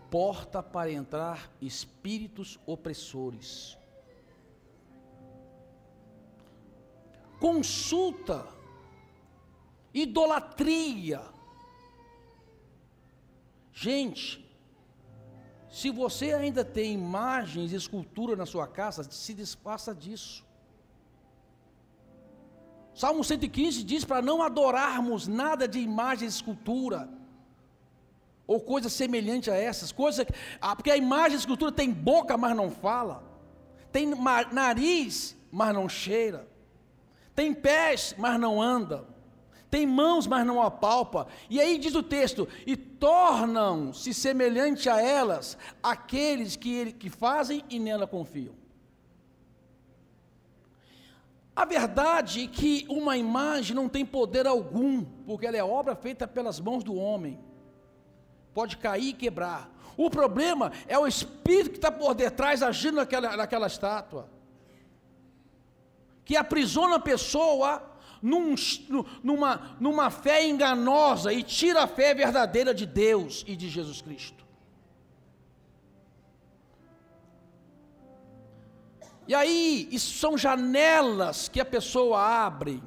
Porta 0.10 0.64
para 0.64 0.92
entrar 0.92 1.52
espíritos 1.62 2.60
opressores. 2.66 3.78
Consulta 7.40 8.48
idolatria. 9.94 11.22
Gente, 13.74 14.50
Se 15.70 15.92
você 15.92 16.34
ainda 16.34 16.66
tem 16.66 16.94
imagens 16.94 17.72
e 17.72 17.76
escultura 17.76 18.36
na 18.36 18.46
sua 18.46 18.68
casa, 18.68 19.04
se 19.04 19.34
desfaça 19.36 19.94
disso. 19.94 20.44
Salmo 23.00 23.24
115 23.24 23.82
diz 23.86 24.04
para 24.04 24.22
não 24.22 24.42
adorarmos 24.42 25.26
nada 25.26 25.66
de 25.70 25.80
imagem 25.80 26.26
e 26.26 26.30
escultura, 26.30 27.10
ou 28.46 28.60
coisa 28.60 28.90
semelhante 28.90 29.50
a 29.50 29.56
essas, 29.56 29.90
coisas, 29.90 30.28
ah, 30.60 30.76
porque 30.76 30.92
a 30.92 30.98
imagem 30.98 31.38
e 31.38 31.40
escultura 31.40 31.72
tem 31.72 31.90
boca, 31.94 32.36
mas 32.36 32.54
não 32.54 32.70
fala, 32.70 33.24
tem 33.90 34.06
nariz, 34.52 35.34
mas 35.50 35.74
não 35.74 35.88
cheira, 35.88 36.46
tem 37.34 37.54
pés, 37.54 38.14
mas 38.18 38.38
não 38.38 38.62
anda, 38.62 39.08
tem 39.72 39.88
mãos, 39.88 40.28
mas 40.28 40.46
não 40.46 40.62
apalpa. 40.62 41.28
E 41.50 41.62
aí 41.62 41.78
diz 41.78 41.96
o 41.96 42.04
texto: 42.04 42.50
e 42.68 42.76
tornam-se 42.76 44.14
semelhante 44.14 44.90
a 44.90 45.02
elas 45.02 45.58
aqueles 45.82 46.58
que, 46.58 46.70
ele, 46.70 46.92
que 46.92 47.10
fazem 47.10 47.64
e 47.70 47.80
nela 47.80 48.06
confiam. 48.06 48.59
A 51.60 51.66
verdade 51.66 52.46
é 52.46 52.48
que 52.48 52.86
uma 52.88 53.18
imagem 53.18 53.76
não 53.76 53.90
tem 53.90 54.06
poder 54.06 54.48
algum, 54.48 55.04
porque 55.04 55.46
ela 55.46 55.58
é 55.58 55.64
obra 55.64 55.94
feita 55.94 56.26
pelas 56.26 56.58
mãos 56.58 56.86
do 56.86 56.96
homem. 56.96 57.38
Pode 58.54 58.78
cair 58.78 59.10
e 59.10 59.14
quebrar. 59.14 59.70
O 59.98 60.10
problema 60.10 60.72
é 60.88 60.98
o 60.98 61.06
espírito 61.06 61.72
que 61.72 61.76
está 61.76 61.92
por 61.92 62.14
detrás 62.16 62.64
agindo 62.64 62.96
naquela, 62.96 63.36
naquela 63.36 63.68
estátua, 63.68 64.30
que 66.24 66.38
aprisiona 66.38 66.96
a 66.96 67.00
pessoa 67.02 67.84
num, 68.22 68.56
numa, 69.22 69.76
numa 69.82 70.10
fé 70.10 70.48
enganosa 70.48 71.34
e 71.34 71.44
tira 71.44 71.84
a 71.84 71.88
fé 71.88 72.14
verdadeira 72.14 72.74
de 72.74 72.86
Deus 72.86 73.44
e 73.46 73.58
de 73.58 73.68
Jesus 73.68 74.02
Cristo. 74.02 74.46
E 79.30 79.36
aí, 79.36 79.88
isso 79.92 80.18
são 80.18 80.36
janelas 80.36 81.48
que 81.48 81.62
a 81.62 81.66
pessoa 81.66 82.20
abre. 82.20 82.82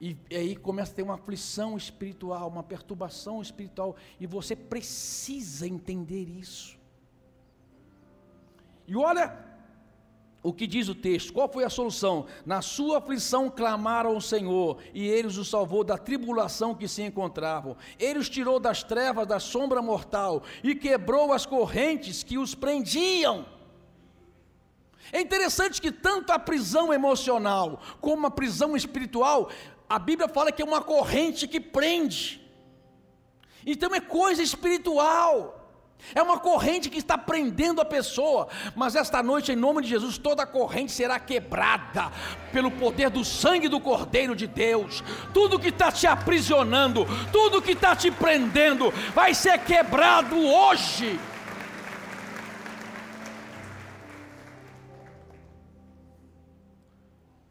E, 0.00 0.16
aí 0.30 0.54
começa 0.54 0.92
a 0.92 0.94
ter 0.94 1.02
uma 1.02 1.14
aflição 1.14 1.76
espiritual, 1.76 2.48
uma 2.48 2.62
perturbação 2.62 3.42
espiritual, 3.42 3.96
e 4.20 4.26
você 4.28 4.54
precisa 4.54 5.66
entender 5.66 6.22
isso. 6.22 6.78
E 8.86 8.94
olha 8.94 9.36
o 10.42 10.52
que 10.52 10.66
diz 10.66 10.88
o 10.88 10.94
texto? 10.94 11.32
Qual 11.32 11.48
foi 11.48 11.62
a 11.62 11.70
solução? 11.70 12.26
Na 12.44 12.60
sua 12.60 12.98
aflição 12.98 13.48
clamaram 13.48 14.10
ao 14.10 14.20
Senhor, 14.20 14.78
e 14.92 15.06
ele 15.06 15.28
os 15.28 15.48
salvou 15.48 15.84
da 15.84 15.96
tribulação 15.96 16.74
que 16.74 16.88
se 16.88 17.02
encontravam. 17.02 17.76
Ele 17.98 18.18
os 18.18 18.28
tirou 18.28 18.58
das 18.58 18.82
trevas 18.82 19.26
da 19.26 19.38
sombra 19.38 19.80
mortal 19.80 20.42
e 20.62 20.74
quebrou 20.74 21.32
as 21.32 21.46
correntes 21.46 22.24
que 22.24 22.38
os 22.38 22.54
prendiam. 22.56 23.46
É 25.12 25.20
interessante 25.20 25.80
que 25.80 25.92
tanto 25.92 26.32
a 26.32 26.38
prisão 26.38 26.92
emocional 26.92 27.80
como 28.00 28.26
a 28.26 28.30
prisão 28.30 28.76
espiritual, 28.76 29.48
a 29.88 29.98
Bíblia 29.98 30.28
fala 30.28 30.50
que 30.50 30.62
é 30.62 30.64
uma 30.64 30.82
corrente 30.82 31.46
que 31.46 31.60
prende. 31.60 32.40
Então 33.64 33.94
é 33.94 34.00
coisa 34.00 34.42
espiritual. 34.42 35.61
É 36.14 36.22
uma 36.22 36.38
corrente 36.38 36.90
que 36.90 36.98
está 36.98 37.16
prendendo 37.16 37.80
a 37.80 37.84
pessoa, 37.84 38.48
mas 38.74 38.94
esta 38.94 39.22
noite, 39.22 39.52
em 39.52 39.56
nome 39.56 39.82
de 39.82 39.88
Jesus, 39.88 40.18
toda 40.18 40.44
corrente 40.44 40.92
será 40.92 41.18
quebrada 41.18 42.10
pelo 42.52 42.70
poder 42.70 43.08
do 43.08 43.24
sangue 43.24 43.68
do 43.68 43.80
Cordeiro 43.80 44.34
de 44.34 44.46
Deus. 44.46 45.02
Tudo 45.32 45.58
que 45.58 45.68
está 45.68 45.90
te 45.90 46.06
aprisionando, 46.06 47.06
tudo 47.30 47.62
que 47.62 47.72
está 47.72 47.96
te 47.96 48.10
prendendo, 48.10 48.90
vai 49.14 49.32
ser 49.32 49.58
quebrado 49.64 50.36
hoje. 50.36 51.18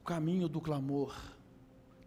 O 0.02 0.04
caminho 0.04 0.48
do 0.48 0.60
clamor. 0.60 1.16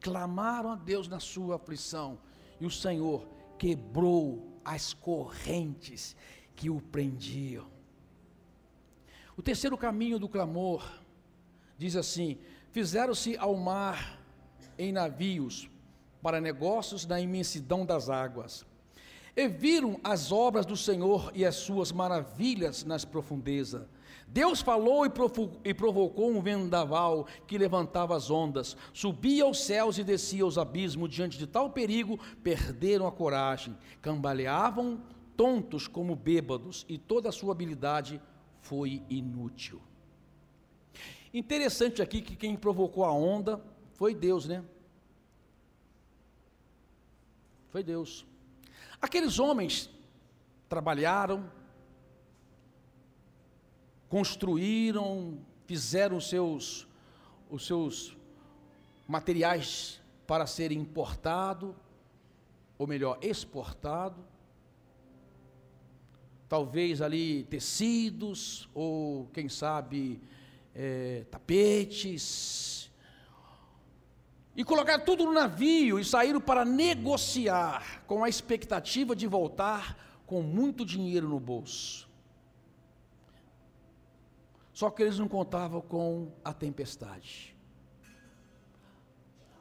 Clamaram 0.00 0.70
a 0.70 0.76
Deus 0.76 1.08
na 1.08 1.18
sua 1.18 1.56
aflição, 1.56 2.18
e 2.60 2.66
o 2.66 2.70
Senhor 2.70 3.26
quebrou 3.58 4.53
as 4.64 4.92
correntes 4.92 6.16
que 6.54 6.70
o 6.70 6.80
prendiam. 6.80 7.66
O 9.36 9.42
terceiro 9.42 9.76
caminho 9.76 10.18
do 10.18 10.28
clamor 10.28 11.02
diz 11.76 11.96
assim: 11.96 12.38
Fizeram-se 12.70 13.36
ao 13.36 13.56
mar 13.56 14.20
em 14.78 14.92
navios 14.92 15.68
para 16.22 16.40
negócios 16.40 17.06
na 17.06 17.20
imensidão 17.20 17.84
das 17.84 18.08
águas. 18.08 18.64
E 19.36 19.48
viram 19.48 19.98
as 20.04 20.30
obras 20.30 20.64
do 20.64 20.76
Senhor 20.76 21.30
e 21.34 21.44
as 21.44 21.56
suas 21.56 21.90
maravilhas 21.90 22.84
nas 22.84 23.04
profundezas. 23.04 23.86
Deus 24.26 24.60
falou 24.60 25.04
e 25.64 25.74
provocou 25.74 26.30
um 26.30 26.40
vendaval 26.40 27.26
que 27.46 27.58
levantava 27.58 28.16
as 28.16 28.30
ondas, 28.30 28.76
subia 28.92 29.44
aos 29.44 29.64
céus 29.64 29.98
e 29.98 30.04
descia 30.04 30.44
aos 30.44 30.56
abismos. 30.56 31.10
Diante 31.10 31.36
de 31.36 31.46
tal 31.46 31.70
perigo, 31.70 32.18
perderam 32.42 33.06
a 33.06 33.12
coragem, 33.12 33.76
cambaleavam 34.00 35.02
tontos 35.36 35.88
como 35.88 36.14
bêbados, 36.14 36.86
e 36.88 36.96
toda 36.96 37.28
a 37.28 37.32
sua 37.32 37.52
habilidade 37.52 38.20
foi 38.60 39.02
inútil. 39.10 39.80
Interessante 41.32 42.00
aqui 42.00 42.22
que 42.22 42.36
quem 42.36 42.56
provocou 42.56 43.04
a 43.04 43.12
onda 43.12 43.60
foi 43.94 44.14
Deus, 44.14 44.46
né? 44.46 44.64
Foi 47.70 47.82
Deus. 47.82 48.24
Aqueles 49.04 49.38
homens 49.38 49.90
trabalharam, 50.66 51.44
construíram, 54.08 55.38
fizeram 55.66 56.16
os 56.16 56.26
seus, 56.26 56.88
os 57.50 57.66
seus 57.66 58.16
materiais 59.06 60.00
para 60.26 60.46
serem 60.46 60.78
importado, 60.78 61.76
ou 62.78 62.86
melhor, 62.86 63.18
exportado. 63.20 64.24
Talvez 66.48 67.02
ali 67.02 67.44
tecidos, 67.44 68.70
ou 68.72 69.26
quem 69.34 69.50
sabe 69.50 70.18
é, 70.74 71.26
tapetes, 71.30 72.83
e 74.56 74.64
colocaram 74.64 75.04
tudo 75.04 75.24
no 75.24 75.32
navio 75.32 75.98
e 75.98 76.04
saíram 76.04 76.40
para 76.40 76.64
negociar, 76.64 78.04
com 78.06 78.22
a 78.22 78.28
expectativa 78.28 79.14
de 79.16 79.26
voltar 79.26 79.96
com 80.26 80.42
muito 80.42 80.84
dinheiro 80.84 81.28
no 81.28 81.40
bolso. 81.40 82.08
Só 84.72 84.90
que 84.90 85.02
eles 85.02 85.18
não 85.18 85.28
contavam 85.28 85.80
com 85.80 86.32
a 86.44 86.52
tempestade. 86.52 87.54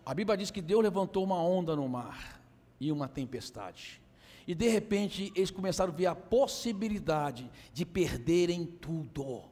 A 0.06 0.14
Bíblia 0.14 0.38
diz 0.38 0.52
que 0.52 0.62
Deus 0.62 0.84
levantou 0.84 1.24
uma 1.24 1.42
onda 1.42 1.76
no 1.76 1.88
mar 1.88 2.42
e 2.80 2.92
uma 2.92 3.08
tempestade. 3.08 4.02
E 4.46 4.54
de 4.54 4.68
repente 4.68 5.32
eles 5.36 5.50
começaram 5.50 5.94
a 5.94 5.96
ver 5.96 6.08
a 6.08 6.16
possibilidade 6.16 7.50
de 7.74 7.86
perderem 7.86 8.66
tudo. 8.66 9.44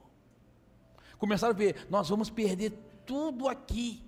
Começaram 1.17 1.53
a 1.53 1.57
ver, 1.57 1.87
nós 1.89 2.09
vamos 2.09 2.29
perder 2.29 2.73
tudo 3.05 3.47
aqui. 3.47 4.03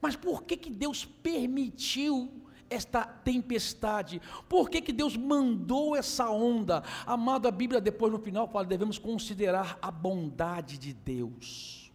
Mas 0.00 0.16
por 0.16 0.44
que, 0.44 0.56
que 0.56 0.70
Deus 0.70 1.04
permitiu 1.04 2.30
esta 2.70 3.04
tempestade? 3.04 4.20
Por 4.48 4.68
que, 4.68 4.80
que 4.80 4.92
Deus 4.92 5.16
mandou 5.16 5.96
essa 5.96 6.30
onda? 6.30 6.82
Amado, 7.06 7.48
a 7.48 7.50
Bíblia 7.50 7.80
depois 7.80 8.12
no 8.12 8.18
final 8.18 8.48
fala, 8.48 8.64
devemos 8.66 8.98
considerar 8.98 9.78
a 9.80 9.90
bondade 9.90 10.78
de 10.78 10.92
Deus. 10.92 11.87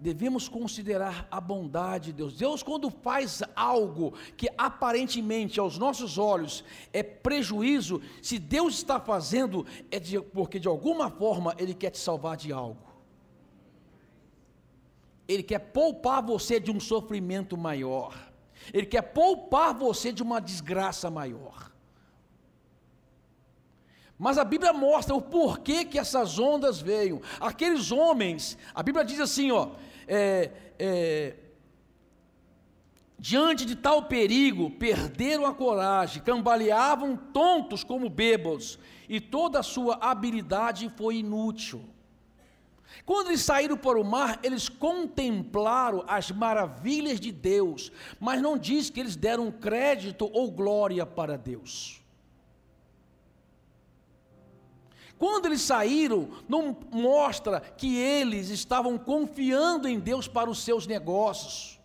Devemos 0.00 0.48
considerar 0.48 1.28
a 1.30 1.38
bondade 1.40 2.06
de 2.06 2.14
Deus. 2.14 2.34
Deus, 2.34 2.62
quando 2.62 2.90
faz 2.90 3.42
algo 3.54 4.14
que 4.34 4.48
aparentemente 4.56 5.60
aos 5.60 5.76
nossos 5.76 6.16
olhos 6.16 6.64
é 6.90 7.02
prejuízo, 7.02 8.00
se 8.22 8.38
Deus 8.38 8.76
está 8.76 8.98
fazendo, 8.98 9.66
é 9.90 10.00
de, 10.00 10.18
porque 10.18 10.58
de 10.58 10.66
alguma 10.66 11.10
forma 11.10 11.54
Ele 11.58 11.74
quer 11.74 11.90
te 11.90 11.98
salvar 11.98 12.38
de 12.38 12.50
algo. 12.50 12.88
Ele 15.28 15.42
quer 15.42 15.58
poupar 15.58 16.22
você 16.22 16.58
de 16.58 16.70
um 16.70 16.80
sofrimento 16.80 17.56
maior. 17.56 18.32
Ele 18.72 18.86
quer 18.86 19.02
poupar 19.02 19.74
você 19.74 20.10
de 20.10 20.22
uma 20.22 20.40
desgraça 20.40 21.10
maior. 21.10 21.70
Mas 24.18 24.36
a 24.36 24.44
Bíblia 24.44 24.72
mostra 24.72 25.14
o 25.14 25.22
porquê 25.22 25.84
que 25.84 25.98
essas 25.98 26.38
ondas 26.38 26.80
veio. 26.80 27.22
Aqueles 27.40 27.90
homens, 27.90 28.56
a 28.74 28.82
Bíblia 28.82 29.04
diz 29.04 29.18
assim, 29.18 29.50
ó, 29.50 29.70
é, 30.06 30.50
é, 30.78 31.34
diante 33.18 33.66
de 33.66 33.76
tal 33.76 34.04
perigo, 34.04 34.70
perderam 34.70 35.44
a 35.44 35.54
coragem, 35.54 36.22
cambaleavam 36.22 37.16
tontos 37.16 37.84
como 37.84 38.08
bêbados, 38.08 38.78
e 39.08 39.20
toda 39.20 39.58
a 39.60 39.62
sua 39.62 39.96
habilidade 40.00 40.90
foi 40.96 41.16
inútil. 41.16 41.84
Quando 43.04 43.28
eles 43.28 43.42
saíram 43.42 43.76
para 43.76 44.00
o 44.00 44.04
mar, 44.04 44.40
eles 44.42 44.68
contemplaram 44.68 46.04
as 46.06 46.30
maravilhas 46.30 47.20
de 47.20 47.30
Deus, 47.30 47.92
mas 48.18 48.40
não 48.40 48.56
diz 48.56 48.90
que 48.90 49.00
eles 49.00 49.16
deram 49.16 49.50
crédito 49.50 50.28
ou 50.32 50.50
glória 50.50 51.04
para 51.04 51.36
Deus. 51.36 51.99
Quando 55.20 55.44
eles 55.44 55.60
saíram, 55.60 56.30
não 56.48 56.74
mostra 56.90 57.60
que 57.60 57.94
eles 57.94 58.48
estavam 58.48 58.96
confiando 58.96 59.86
em 59.86 60.00
Deus 60.00 60.26
para 60.26 60.48
os 60.48 60.60
seus 60.60 60.86
negócios. 60.86 61.78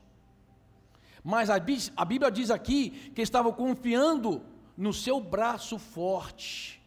Mas 1.22 1.50
a, 1.50 1.60
Bíblia 1.60 2.32
diz 2.32 2.50
aqui 2.50 3.12
que 3.14 3.22
estavam 3.22 3.52
confiando 3.52 4.42
no 4.78 4.94
seu 4.94 5.20
braço 5.20 5.78
forte. 5.78 6.82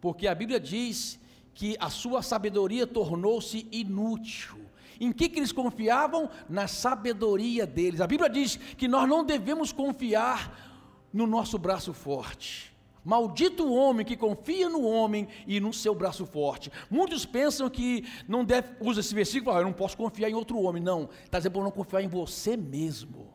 Porque 0.00 0.26
a 0.26 0.34
Bíblia 0.34 0.58
diz 0.58 1.16
que 1.54 1.76
a 1.78 1.90
sua 1.90 2.22
sabedoria 2.22 2.84
tornou-se 2.84 3.68
inútil. 3.70 4.58
Em 4.98 5.12
que, 5.12 5.28
que 5.28 5.38
eles 5.38 5.52
confiavam? 5.52 6.28
Na 6.48 6.66
sabedoria 6.66 7.64
deles. 7.68 8.00
A 8.00 8.06
Bíblia 8.08 8.28
diz 8.28 8.56
que 8.56 8.88
nós 8.88 9.08
não 9.08 9.24
devemos 9.24 9.70
confiar 9.70 11.08
no 11.12 11.24
nosso 11.24 11.56
braço 11.56 11.92
forte. 11.94 12.70
Maldito 13.04 13.64
o 13.64 13.74
homem 13.74 14.04
que 14.04 14.16
confia 14.16 14.68
no 14.68 14.82
homem 14.82 15.26
e 15.46 15.58
no 15.58 15.72
seu 15.72 15.94
braço 15.94 16.26
forte. 16.26 16.70
Muitos 16.90 17.24
pensam 17.24 17.68
que 17.70 18.04
não 18.28 18.44
deve, 18.44 18.68
usa 18.80 19.00
esse 19.00 19.14
versículo, 19.14 19.56
ah, 19.56 19.60
eu 19.60 19.64
não 19.64 19.72
posso 19.72 19.96
confiar 19.96 20.28
em 20.28 20.34
outro 20.34 20.60
homem. 20.60 20.82
Não, 20.82 21.08
está 21.24 21.38
dizendo 21.38 21.52
para 21.52 21.62
não 21.62 21.70
confiar 21.70 22.02
em 22.02 22.08
você 22.08 22.56
mesmo. 22.56 23.34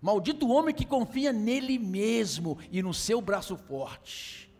Maldito 0.00 0.46
o 0.46 0.50
homem 0.50 0.74
que 0.74 0.84
confia 0.84 1.32
nele 1.32 1.78
mesmo 1.78 2.58
e 2.72 2.82
no 2.82 2.92
seu 2.92 3.20
braço 3.20 3.56
forte. 3.56 4.51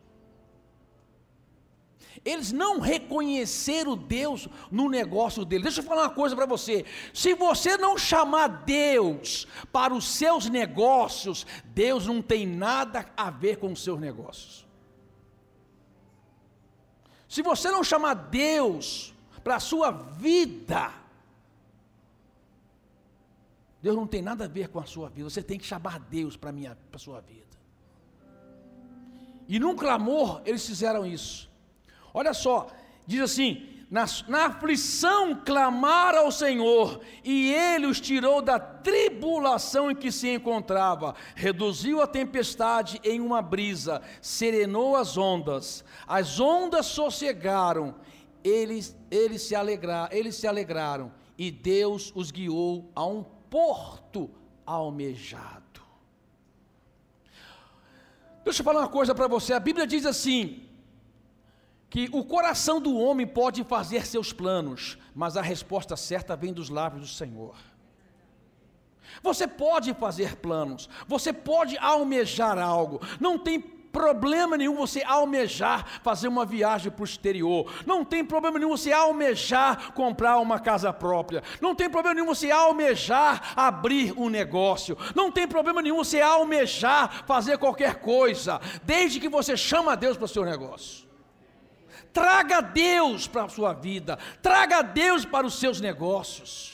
Eles 2.24 2.52
não 2.52 2.78
reconheceram 2.78 3.96
Deus 3.96 4.48
no 4.70 4.88
negócio 4.88 5.44
deles. 5.44 5.64
Deixa 5.64 5.80
eu 5.80 5.84
falar 5.84 6.02
uma 6.02 6.14
coisa 6.14 6.36
para 6.36 6.46
você. 6.46 6.84
Se 7.12 7.34
você 7.34 7.76
não 7.76 7.96
chamar 7.96 8.48
Deus 8.64 9.46
para 9.72 9.94
os 9.94 10.08
seus 10.08 10.48
negócios, 10.48 11.46
Deus 11.66 12.06
não 12.06 12.22
tem 12.22 12.46
nada 12.46 13.06
a 13.16 13.30
ver 13.30 13.56
com 13.56 13.72
os 13.72 13.82
seus 13.82 13.98
negócios. 13.98 14.66
Se 17.28 17.42
você 17.42 17.70
não 17.70 17.82
chamar 17.82 18.14
Deus 18.14 19.14
para 19.42 19.56
a 19.56 19.60
sua 19.60 19.90
vida, 19.90 20.92
Deus 23.80 23.96
não 23.96 24.06
tem 24.06 24.22
nada 24.22 24.44
a 24.44 24.48
ver 24.48 24.68
com 24.68 24.78
a 24.78 24.86
sua 24.86 25.08
vida. 25.08 25.28
Você 25.28 25.42
tem 25.42 25.58
que 25.58 25.66
chamar 25.66 25.98
Deus 25.98 26.36
para 26.36 26.52
a 26.92 26.98
sua 26.98 27.20
vida. 27.20 27.42
E 29.48 29.58
num 29.58 29.74
clamor, 29.74 30.40
eles 30.44 30.66
fizeram 30.66 31.04
isso. 31.04 31.51
Olha 32.14 32.34
só, 32.34 32.68
diz 33.06 33.20
assim: 33.20 33.72
na, 33.92 34.06
na, 34.26 34.46
aflição 34.46 35.34
clamaram 35.34 36.20
ao 36.20 36.32
Senhor, 36.32 37.02
e 37.22 37.52
Ele 37.52 37.86
os 37.86 38.00
tirou 38.00 38.40
da 38.40 38.58
tribulação 38.58 39.90
em 39.90 39.94
que 39.94 40.10
se 40.10 40.30
encontrava, 40.30 41.14
reduziu 41.34 42.00
a 42.00 42.06
tempestade 42.06 42.98
em 43.04 43.20
uma 43.20 43.42
brisa, 43.42 44.00
serenou 44.22 44.96
as 44.96 45.18
ondas, 45.18 45.84
as 46.06 46.40
ondas 46.40 46.86
sossegaram, 46.86 47.94
eles, 48.42 48.96
eles, 49.10 49.42
se, 49.42 49.54
alegra, 49.54 50.08
eles 50.10 50.36
se 50.36 50.46
alegraram, 50.46 51.12
e 51.36 51.50
Deus 51.50 52.10
os 52.14 52.30
guiou 52.30 52.90
a 52.94 53.04
um 53.04 53.22
porto 53.50 54.30
almejado. 54.64 55.82
Deixa 58.42 58.60
eu 58.60 58.64
falar 58.64 58.80
uma 58.80 58.88
coisa 58.88 59.14
para 59.14 59.28
você, 59.28 59.52
a 59.52 59.60
Bíblia 59.60 59.86
diz 59.86 60.06
assim: 60.06 60.66
que 61.92 62.08
o 62.10 62.24
coração 62.24 62.80
do 62.80 62.96
homem 62.96 63.26
pode 63.26 63.62
fazer 63.64 64.06
seus 64.06 64.32
planos, 64.32 64.96
mas 65.14 65.36
a 65.36 65.42
resposta 65.42 65.94
certa 65.94 66.34
vem 66.34 66.50
dos 66.50 66.70
lábios 66.70 67.02
do 67.02 67.14
Senhor. 67.14 67.54
Você 69.22 69.46
pode 69.46 69.92
fazer 69.92 70.36
planos, 70.36 70.88
você 71.06 71.34
pode 71.34 71.76
almejar 71.76 72.58
algo, 72.58 72.98
não 73.20 73.38
tem 73.38 73.60
problema 73.60 74.56
nenhum 74.56 74.74
você 74.74 75.02
almejar 75.02 76.00
fazer 76.02 76.28
uma 76.28 76.46
viagem 76.46 76.90
para 76.90 77.02
o 77.02 77.04
exterior, 77.04 77.70
não 77.84 78.06
tem 78.06 78.24
problema 78.24 78.58
nenhum 78.58 78.70
você 78.70 78.90
almejar 78.90 79.92
comprar 79.92 80.38
uma 80.38 80.58
casa 80.58 80.94
própria, 80.94 81.42
não 81.60 81.74
tem 81.74 81.90
problema 81.90 82.14
nenhum 82.14 82.34
você 82.34 82.50
almejar 82.50 83.52
abrir 83.54 84.18
um 84.18 84.30
negócio, 84.30 84.96
não 85.14 85.30
tem 85.30 85.46
problema 85.46 85.82
nenhum 85.82 85.98
você 85.98 86.22
almejar 86.22 87.26
fazer 87.26 87.58
qualquer 87.58 87.96
coisa, 87.96 88.62
desde 88.82 89.20
que 89.20 89.28
você 89.28 89.58
chama 89.58 89.94
Deus 89.94 90.16
para 90.16 90.24
o 90.24 90.28
seu 90.28 90.46
negócio. 90.46 91.11
Traga 92.12 92.60
Deus 92.60 93.26
para 93.26 93.44
a 93.44 93.48
sua 93.48 93.72
vida, 93.72 94.18
traga 94.42 94.82
Deus 94.82 95.24
para 95.24 95.46
os 95.46 95.58
seus 95.58 95.80
negócios. 95.80 96.72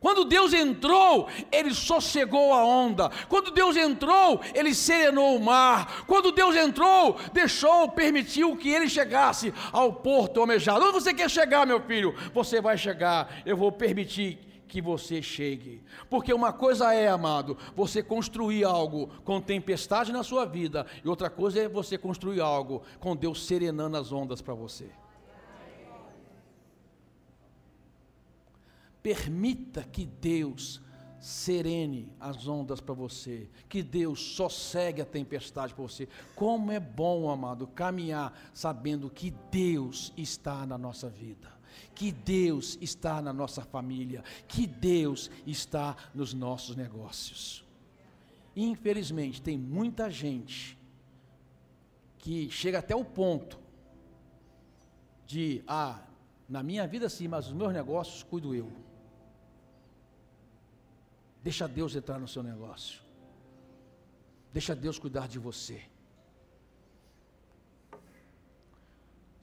Quando 0.00 0.24
Deus 0.24 0.52
entrou, 0.52 1.28
ele 1.50 1.74
sossegou 1.74 2.52
a 2.54 2.64
onda. 2.64 3.10
Quando 3.28 3.50
Deus 3.50 3.76
entrou, 3.76 4.40
ele 4.54 4.72
serenou 4.72 5.36
o 5.36 5.40
mar. 5.40 6.04
Quando 6.06 6.30
Deus 6.30 6.54
entrou, 6.54 7.18
deixou, 7.32 7.88
permitiu 7.90 8.56
que 8.56 8.68
ele 8.68 8.88
chegasse 8.88 9.52
ao 9.72 9.92
porto 9.92 10.40
almejado. 10.40 10.84
Onde 10.84 10.92
você 10.92 11.12
quer 11.12 11.28
chegar, 11.28 11.66
meu 11.66 11.80
filho? 11.80 12.14
Você 12.32 12.60
vai 12.60 12.78
chegar. 12.78 13.42
Eu 13.44 13.56
vou 13.56 13.72
permitir 13.72 14.38
que 14.68 14.80
você 14.80 15.20
chegue. 15.22 15.82
Porque 16.08 16.32
uma 16.32 16.52
coisa 16.52 16.92
é, 16.92 17.08
amado, 17.08 17.56
você 17.74 18.02
construir 18.02 18.64
algo 18.64 19.08
com 19.24 19.40
tempestade 19.40 20.12
na 20.12 20.22
sua 20.22 20.44
vida, 20.44 20.86
e 21.02 21.08
outra 21.08 21.30
coisa 21.30 21.60
é 21.60 21.68
você 21.68 21.96
construir 21.96 22.40
algo 22.40 22.82
com 23.00 23.16
Deus 23.16 23.44
serenando 23.46 23.96
as 23.96 24.12
ondas 24.12 24.42
para 24.42 24.54
você. 24.54 24.90
Permita 29.02 29.82
que 29.84 30.04
Deus 30.04 30.82
serene 31.18 32.12
as 32.20 32.46
ondas 32.46 32.80
para 32.80 32.94
você, 32.94 33.48
que 33.68 33.82
Deus 33.82 34.20
sossegue 34.20 35.00
a 35.00 35.06
tempestade 35.06 35.74
para 35.74 35.82
você. 35.82 36.08
Como 36.34 36.70
é 36.70 36.78
bom, 36.78 37.30
amado, 37.30 37.66
caminhar 37.66 38.38
sabendo 38.52 39.08
que 39.08 39.32
Deus 39.50 40.12
está 40.16 40.66
na 40.66 40.76
nossa 40.76 41.08
vida 41.08 41.57
que 41.94 42.12
Deus 42.12 42.78
está 42.80 43.20
na 43.20 43.32
nossa 43.32 43.62
família, 43.62 44.22
que 44.46 44.66
Deus 44.66 45.30
está 45.46 45.96
nos 46.14 46.34
nossos 46.34 46.76
negócios. 46.76 47.64
Infelizmente, 48.54 49.40
tem 49.40 49.56
muita 49.56 50.10
gente 50.10 50.76
que 52.18 52.50
chega 52.50 52.78
até 52.80 52.94
o 52.94 53.04
ponto 53.04 53.58
de, 55.26 55.62
ah, 55.66 56.02
na 56.48 56.62
minha 56.62 56.86
vida 56.86 57.08
sim, 57.08 57.28
mas 57.28 57.46
os 57.46 57.52
meus 57.52 57.72
negócios 57.72 58.22
cuido 58.22 58.54
eu. 58.54 58.70
Deixa 61.42 61.68
Deus 61.68 61.94
entrar 61.94 62.18
no 62.18 62.26
seu 62.26 62.42
negócio. 62.42 63.00
Deixa 64.52 64.74
Deus 64.74 64.98
cuidar 64.98 65.28
de 65.28 65.38
você. 65.38 65.82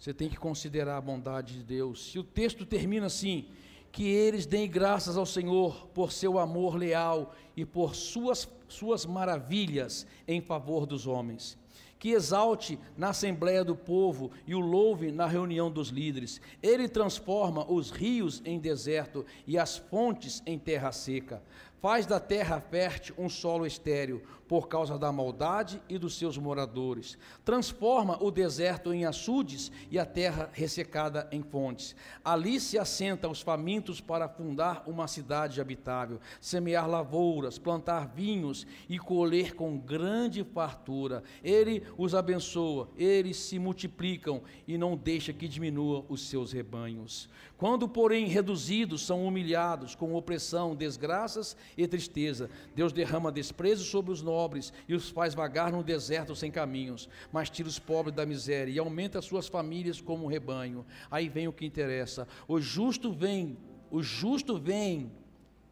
Você 0.06 0.14
tem 0.14 0.30
que 0.30 0.38
considerar 0.38 0.98
a 0.98 1.02
bondade 1.02 1.56
de 1.56 1.64
Deus. 1.64 2.12
Se 2.12 2.20
o 2.20 2.24
texto 2.24 2.64
termina 2.64 3.08
assim, 3.08 3.46
que 3.92 4.08
eles 4.08 4.46
deem 4.46 4.70
graças 4.70 5.18
ao 5.18 5.26
Senhor 5.26 5.88
por 5.96 6.12
seu 6.12 6.38
amor 6.38 6.76
leal 6.76 7.34
e 7.58 7.66
por 7.66 7.96
suas, 7.96 8.48
suas 8.68 9.04
maravilhas 9.04 10.06
em 10.28 10.42
favor 10.42 10.86
dos 10.86 11.08
homens. 11.08 11.58
Que 11.98 12.10
exalte 12.10 12.78
na 12.96 13.10
assembleia 13.10 13.64
do 13.64 13.76
povo 13.76 14.30
e 14.46 14.54
o 14.54 14.60
louve 14.60 15.12
na 15.12 15.26
reunião 15.26 15.72
dos 15.72 15.90
líderes. 15.90 16.40
Ele 16.62 16.88
transforma 16.88 17.66
os 17.68 17.90
rios 17.90 18.44
em 18.46 18.60
deserto 18.60 19.26
e 19.48 19.58
as 19.58 19.76
fontes 19.76 20.44
em 20.46 20.60
terra 20.60 20.92
seca. 20.92 21.42
Faz 21.82 22.06
da 22.06 22.20
terra 22.20 22.60
fértil 22.60 23.16
um 23.18 23.30
solo 23.30 23.66
estéril, 23.66 24.24
por 24.48 24.68
causa 24.68 24.98
da 24.98 25.12
maldade 25.12 25.82
e 25.90 25.98
dos 25.98 26.18
seus 26.18 26.38
moradores. 26.38 27.18
Transforma 27.44 28.22
o 28.22 28.30
deserto 28.30 28.94
em 28.94 29.06
açudes 29.06 29.72
e 29.90 29.98
a 29.98 30.06
terra 30.06 30.50
ressecada 30.54 31.28
em 31.32 31.42
fontes. 31.42 31.96
Ali 32.24 32.60
se 32.60 32.78
assentam 32.78 33.32
os 33.32 33.42
famintos 33.42 34.00
para 34.00 34.30
fundar 34.30 34.84
uma 34.88 35.08
cidade 35.08 35.60
habitável, 35.60 36.20
semear 36.40 36.88
lavouras, 36.88 37.58
plantar 37.58 38.08
vinhos 38.08 38.66
e 38.88 39.00
colher 39.00 39.56
com 39.56 39.78
grande 39.78 40.44
fartura. 40.44 41.24
Ele 41.44 41.84
os 41.98 42.14
abençoa, 42.14 42.90
eles 42.96 43.38
se 43.38 43.58
multiplicam 43.58 44.42
e 44.68 44.78
não 44.78 44.96
deixa 44.96 45.34
que 45.34 45.48
diminua 45.48 46.06
os 46.08 46.28
seus 46.28 46.52
rebanhos. 46.52 47.30
Quando, 47.58 47.88
porém, 47.88 48.28
reduzidos, 48.28 49.06
são 49.06 49.26
humilhados 49.26 49.96
com 49.96 50.14
opressão, 50.14 50.76
desgraças 50.76 51.56
e 51.78 51.88
tristeza, 51.88 52.50
Deus 52.74 52.94
derrama 52.94 53.32
desprezo 53.32 53.84
sobre 53.84 54.12
os 54.12 54.22
nobres 54.22 54.72
e 54.88 54.94
os 54.94 55.10
faz 55.10 55.34
vagar 55.34 55.72
no 55.72 55.84
deserto 55.84 56.36
sem 56.36 56.52
caminhos, 56.52 57.10
mas 57.32 57.50
tira 57.50 57.68
os 57.68 57.80
pobres 57.80 58.16
da 58.16 58.26
miséria 58.26 58.72
e 58.72 58.80
aumenta 58.80 59.20
as 59.20 59.26
suas 59.26 59.48
famílias 59.48 60.02
como 60.02 60.26
um 60.26 60.30
rebanho. 60.30 60.86
Aí 61.10 61.30
vem 61.30 61.48
o 61.48 61.54
que 61.54 61.66
interessa: 61.66 62.28
o 62.48 62.60
justo 62.60 63.12
vem, 63.12 63.58
o 63.92 64.02
justo 64.02 64.58
vem, 64.58 65.12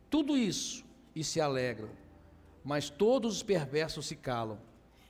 tudo 0.09 0.37
isso 0.37 0.85
e 1.15 1.23
se 1.23 1.39
alegram, 1.39 1.89
mas 2.63 2.89
todos 2.89 3.37
os 3.37 3.43
perversos 3.43 4.05
se 4.05 4.15
calam. 4.15 4.59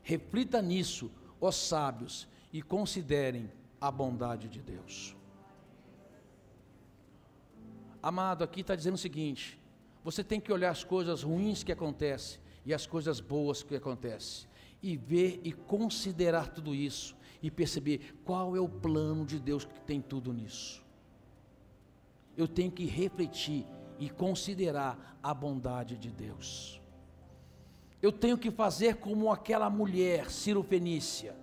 Reflita 0.02 0.62
nisso, 0.62 1.12
ó 1.40 1.52
sábios, 1.52 2.28
e 2.52 2.62
considerem 2.62 3.50
a 3.82 3.90
bondade 3.90 4.48
de 4.48 4.62
Deus. 4.62 5.16
Amado, 8.02 8.44
aqui 8.44 8.62
está 8.62 8.76
dizendo 8.76 8.96
o 8.96 8.98
seguinte: 8.98 9.58
você 10.04 10.24
tem 10.24 10.40
que 10.40 10.52
olhar 10.52 10.70
as 10.70 10.84
coisas 10.84 11.24
ruins 11.24 11.64
que 11.64 11.72
acontecem 11.72 12.40
e 12.66 12.74
as 12.74 12.86
coisas 12.86 13.20
boas 13.20 13.64
que 13.64 13.76
acontecem, 13.76 14.48
e 14.82 14.98
ver 14.98 15.40
e 15.44 15.52
considerar 15.52 16.48
tudo 16.50 16.74
isso, 16.74 17.16
e 17.42 17.52
perceber 17.52 18.16
qual 18.24 18.56
é 18.56 18.60
o 18.60 18.70
plano 18.70 19.26
de 19.26 19.40
Deus 19.40 19.66
que 19.66 19.80
tem 19.82 20.02
tudo 20.02 20.34
nisso. 20.34 20.84
Eu 22.38 22.48
tenho 22.48 22.72
que 22.72 22.86
refletir 22.86 23.66
e 24.00 24.10
considerar 24.10 25.18
a 25.22 25.34
bondade 25.34 25.98
de 25.98 26.10
Deus. 26.10 26.82
Eu 28.02 28.12
tenho 28.12 28.38
que 28.38 28.52
fazer 28.52 28.98
como 28.98 29.32
aquela 29.32 29.70
mulher, 29.70 30.30
Ciro 30.30 30.64
Fenícia, 30.64 31.36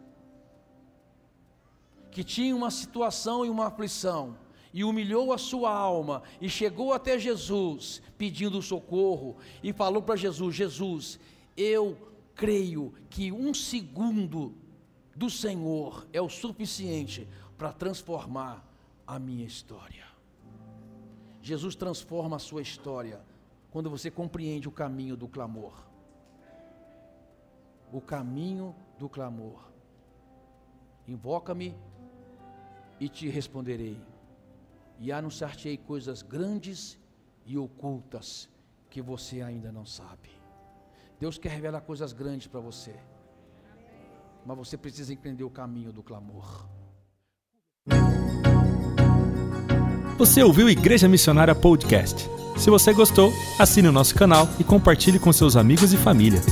que 2.10 2.24
tinha 2.24 2.54
uma 2.54 2.70
situação 2.70 3.46
e 3.46 3.50
uma 3.50 3.68
aflição, 3.68 4.36
e 4.72 4.84
humilhou 4.84 5.32
a 5.32 5.38
sua 5.38 5.70
alma 5.70 6.22
e 6.40 6.48
chegou 6.48 6.92
até 6.92 7.18
Jesus 7.18 8.00
pedindo 8.16 8.62
socorro 8.62 9.36
e 9.62 9.72
falou 9.72 10.02
para 10.02 10.16
Jesus: 10.16 10.54
Jesus, 10.54 11.20
eu 11.56 11.96
creio 12.34 12.94
que 13.08 13.32
um 13.32 13.52
segundo 13.52 14.54
do 15.14 15.28
Senhor 15.28 16.06
é 16.12 16.20
o 16.20 16.28
suficiente 16.28 17.28
para 17.58 17.72
transformar 17.72 18.64
a 19.06 19.18
minha 19.18 19.44
história. 19.44 20.06
Jesus 21.42 21.74
transforma 21.74 22.36
a 22.36 22.38
sua 22.38 22.62
história 22.62 23.20
quando 23.70 23.90
você 23.90 24.10
compreende 24.10 24.68
o 24.68 24.72
caminho 24.72 25.16
do 25.16 25.26
clamor. 25.26 25.74
O 27.92 28.00
caminho 28.00 28.74
do 28.98 29.08
clamor. 29.08 29.68
Invoca-me 31.08 31.74
e 33.00 33.08
te 33.08 33.28
responderei 33.28 34.00
e 35.00 35.10
anunciar-te-ei 35.10 35.78
coisas 35.78 36.20
grandes 36.20 36.98
e 37.46 37.56
ocultas 37.56 38.48
que 38.90 39.00
você 39.00 39.40
ainda 39.40 39.72
não 39.72 39.86
sabe. 39.86 40.28
Deus 41.18 41.38
quer 41.38 41.50
revelar 41.50 41.80
coisas 41.80 42.12
grandes 42.12 42.46
para 42.46 42.60
você, 42.60 42.94
mas 44.44 44.56
você 44.56 44.76
precisa 44.76 45.12
entender 45.12 45.42
o 45.42 45.50
caminho 45.50 45.92
do 45.92 46.02
clamor. 46.02 46.68
Você 50.18 50.42
ouviu 50.42 50.68
Igreja 50.68 51.08
Missionária 51.08 51.54
Podcast? 51.54 52.28
Se 52.58 52.68
você 52.68 52.92
gostou, 52.92 53.32
assine 53.58 53.88
o 53.88 53.92
nosso 53.92 54.14
canal 54.14 54.46
e 54.58 54.64
compartilhe 54.64 55.18
com 55.18 55.32
seus 55.32 55.56
amigos 55.56 55.94
e 55.94 55.96
família. 55.96 56.42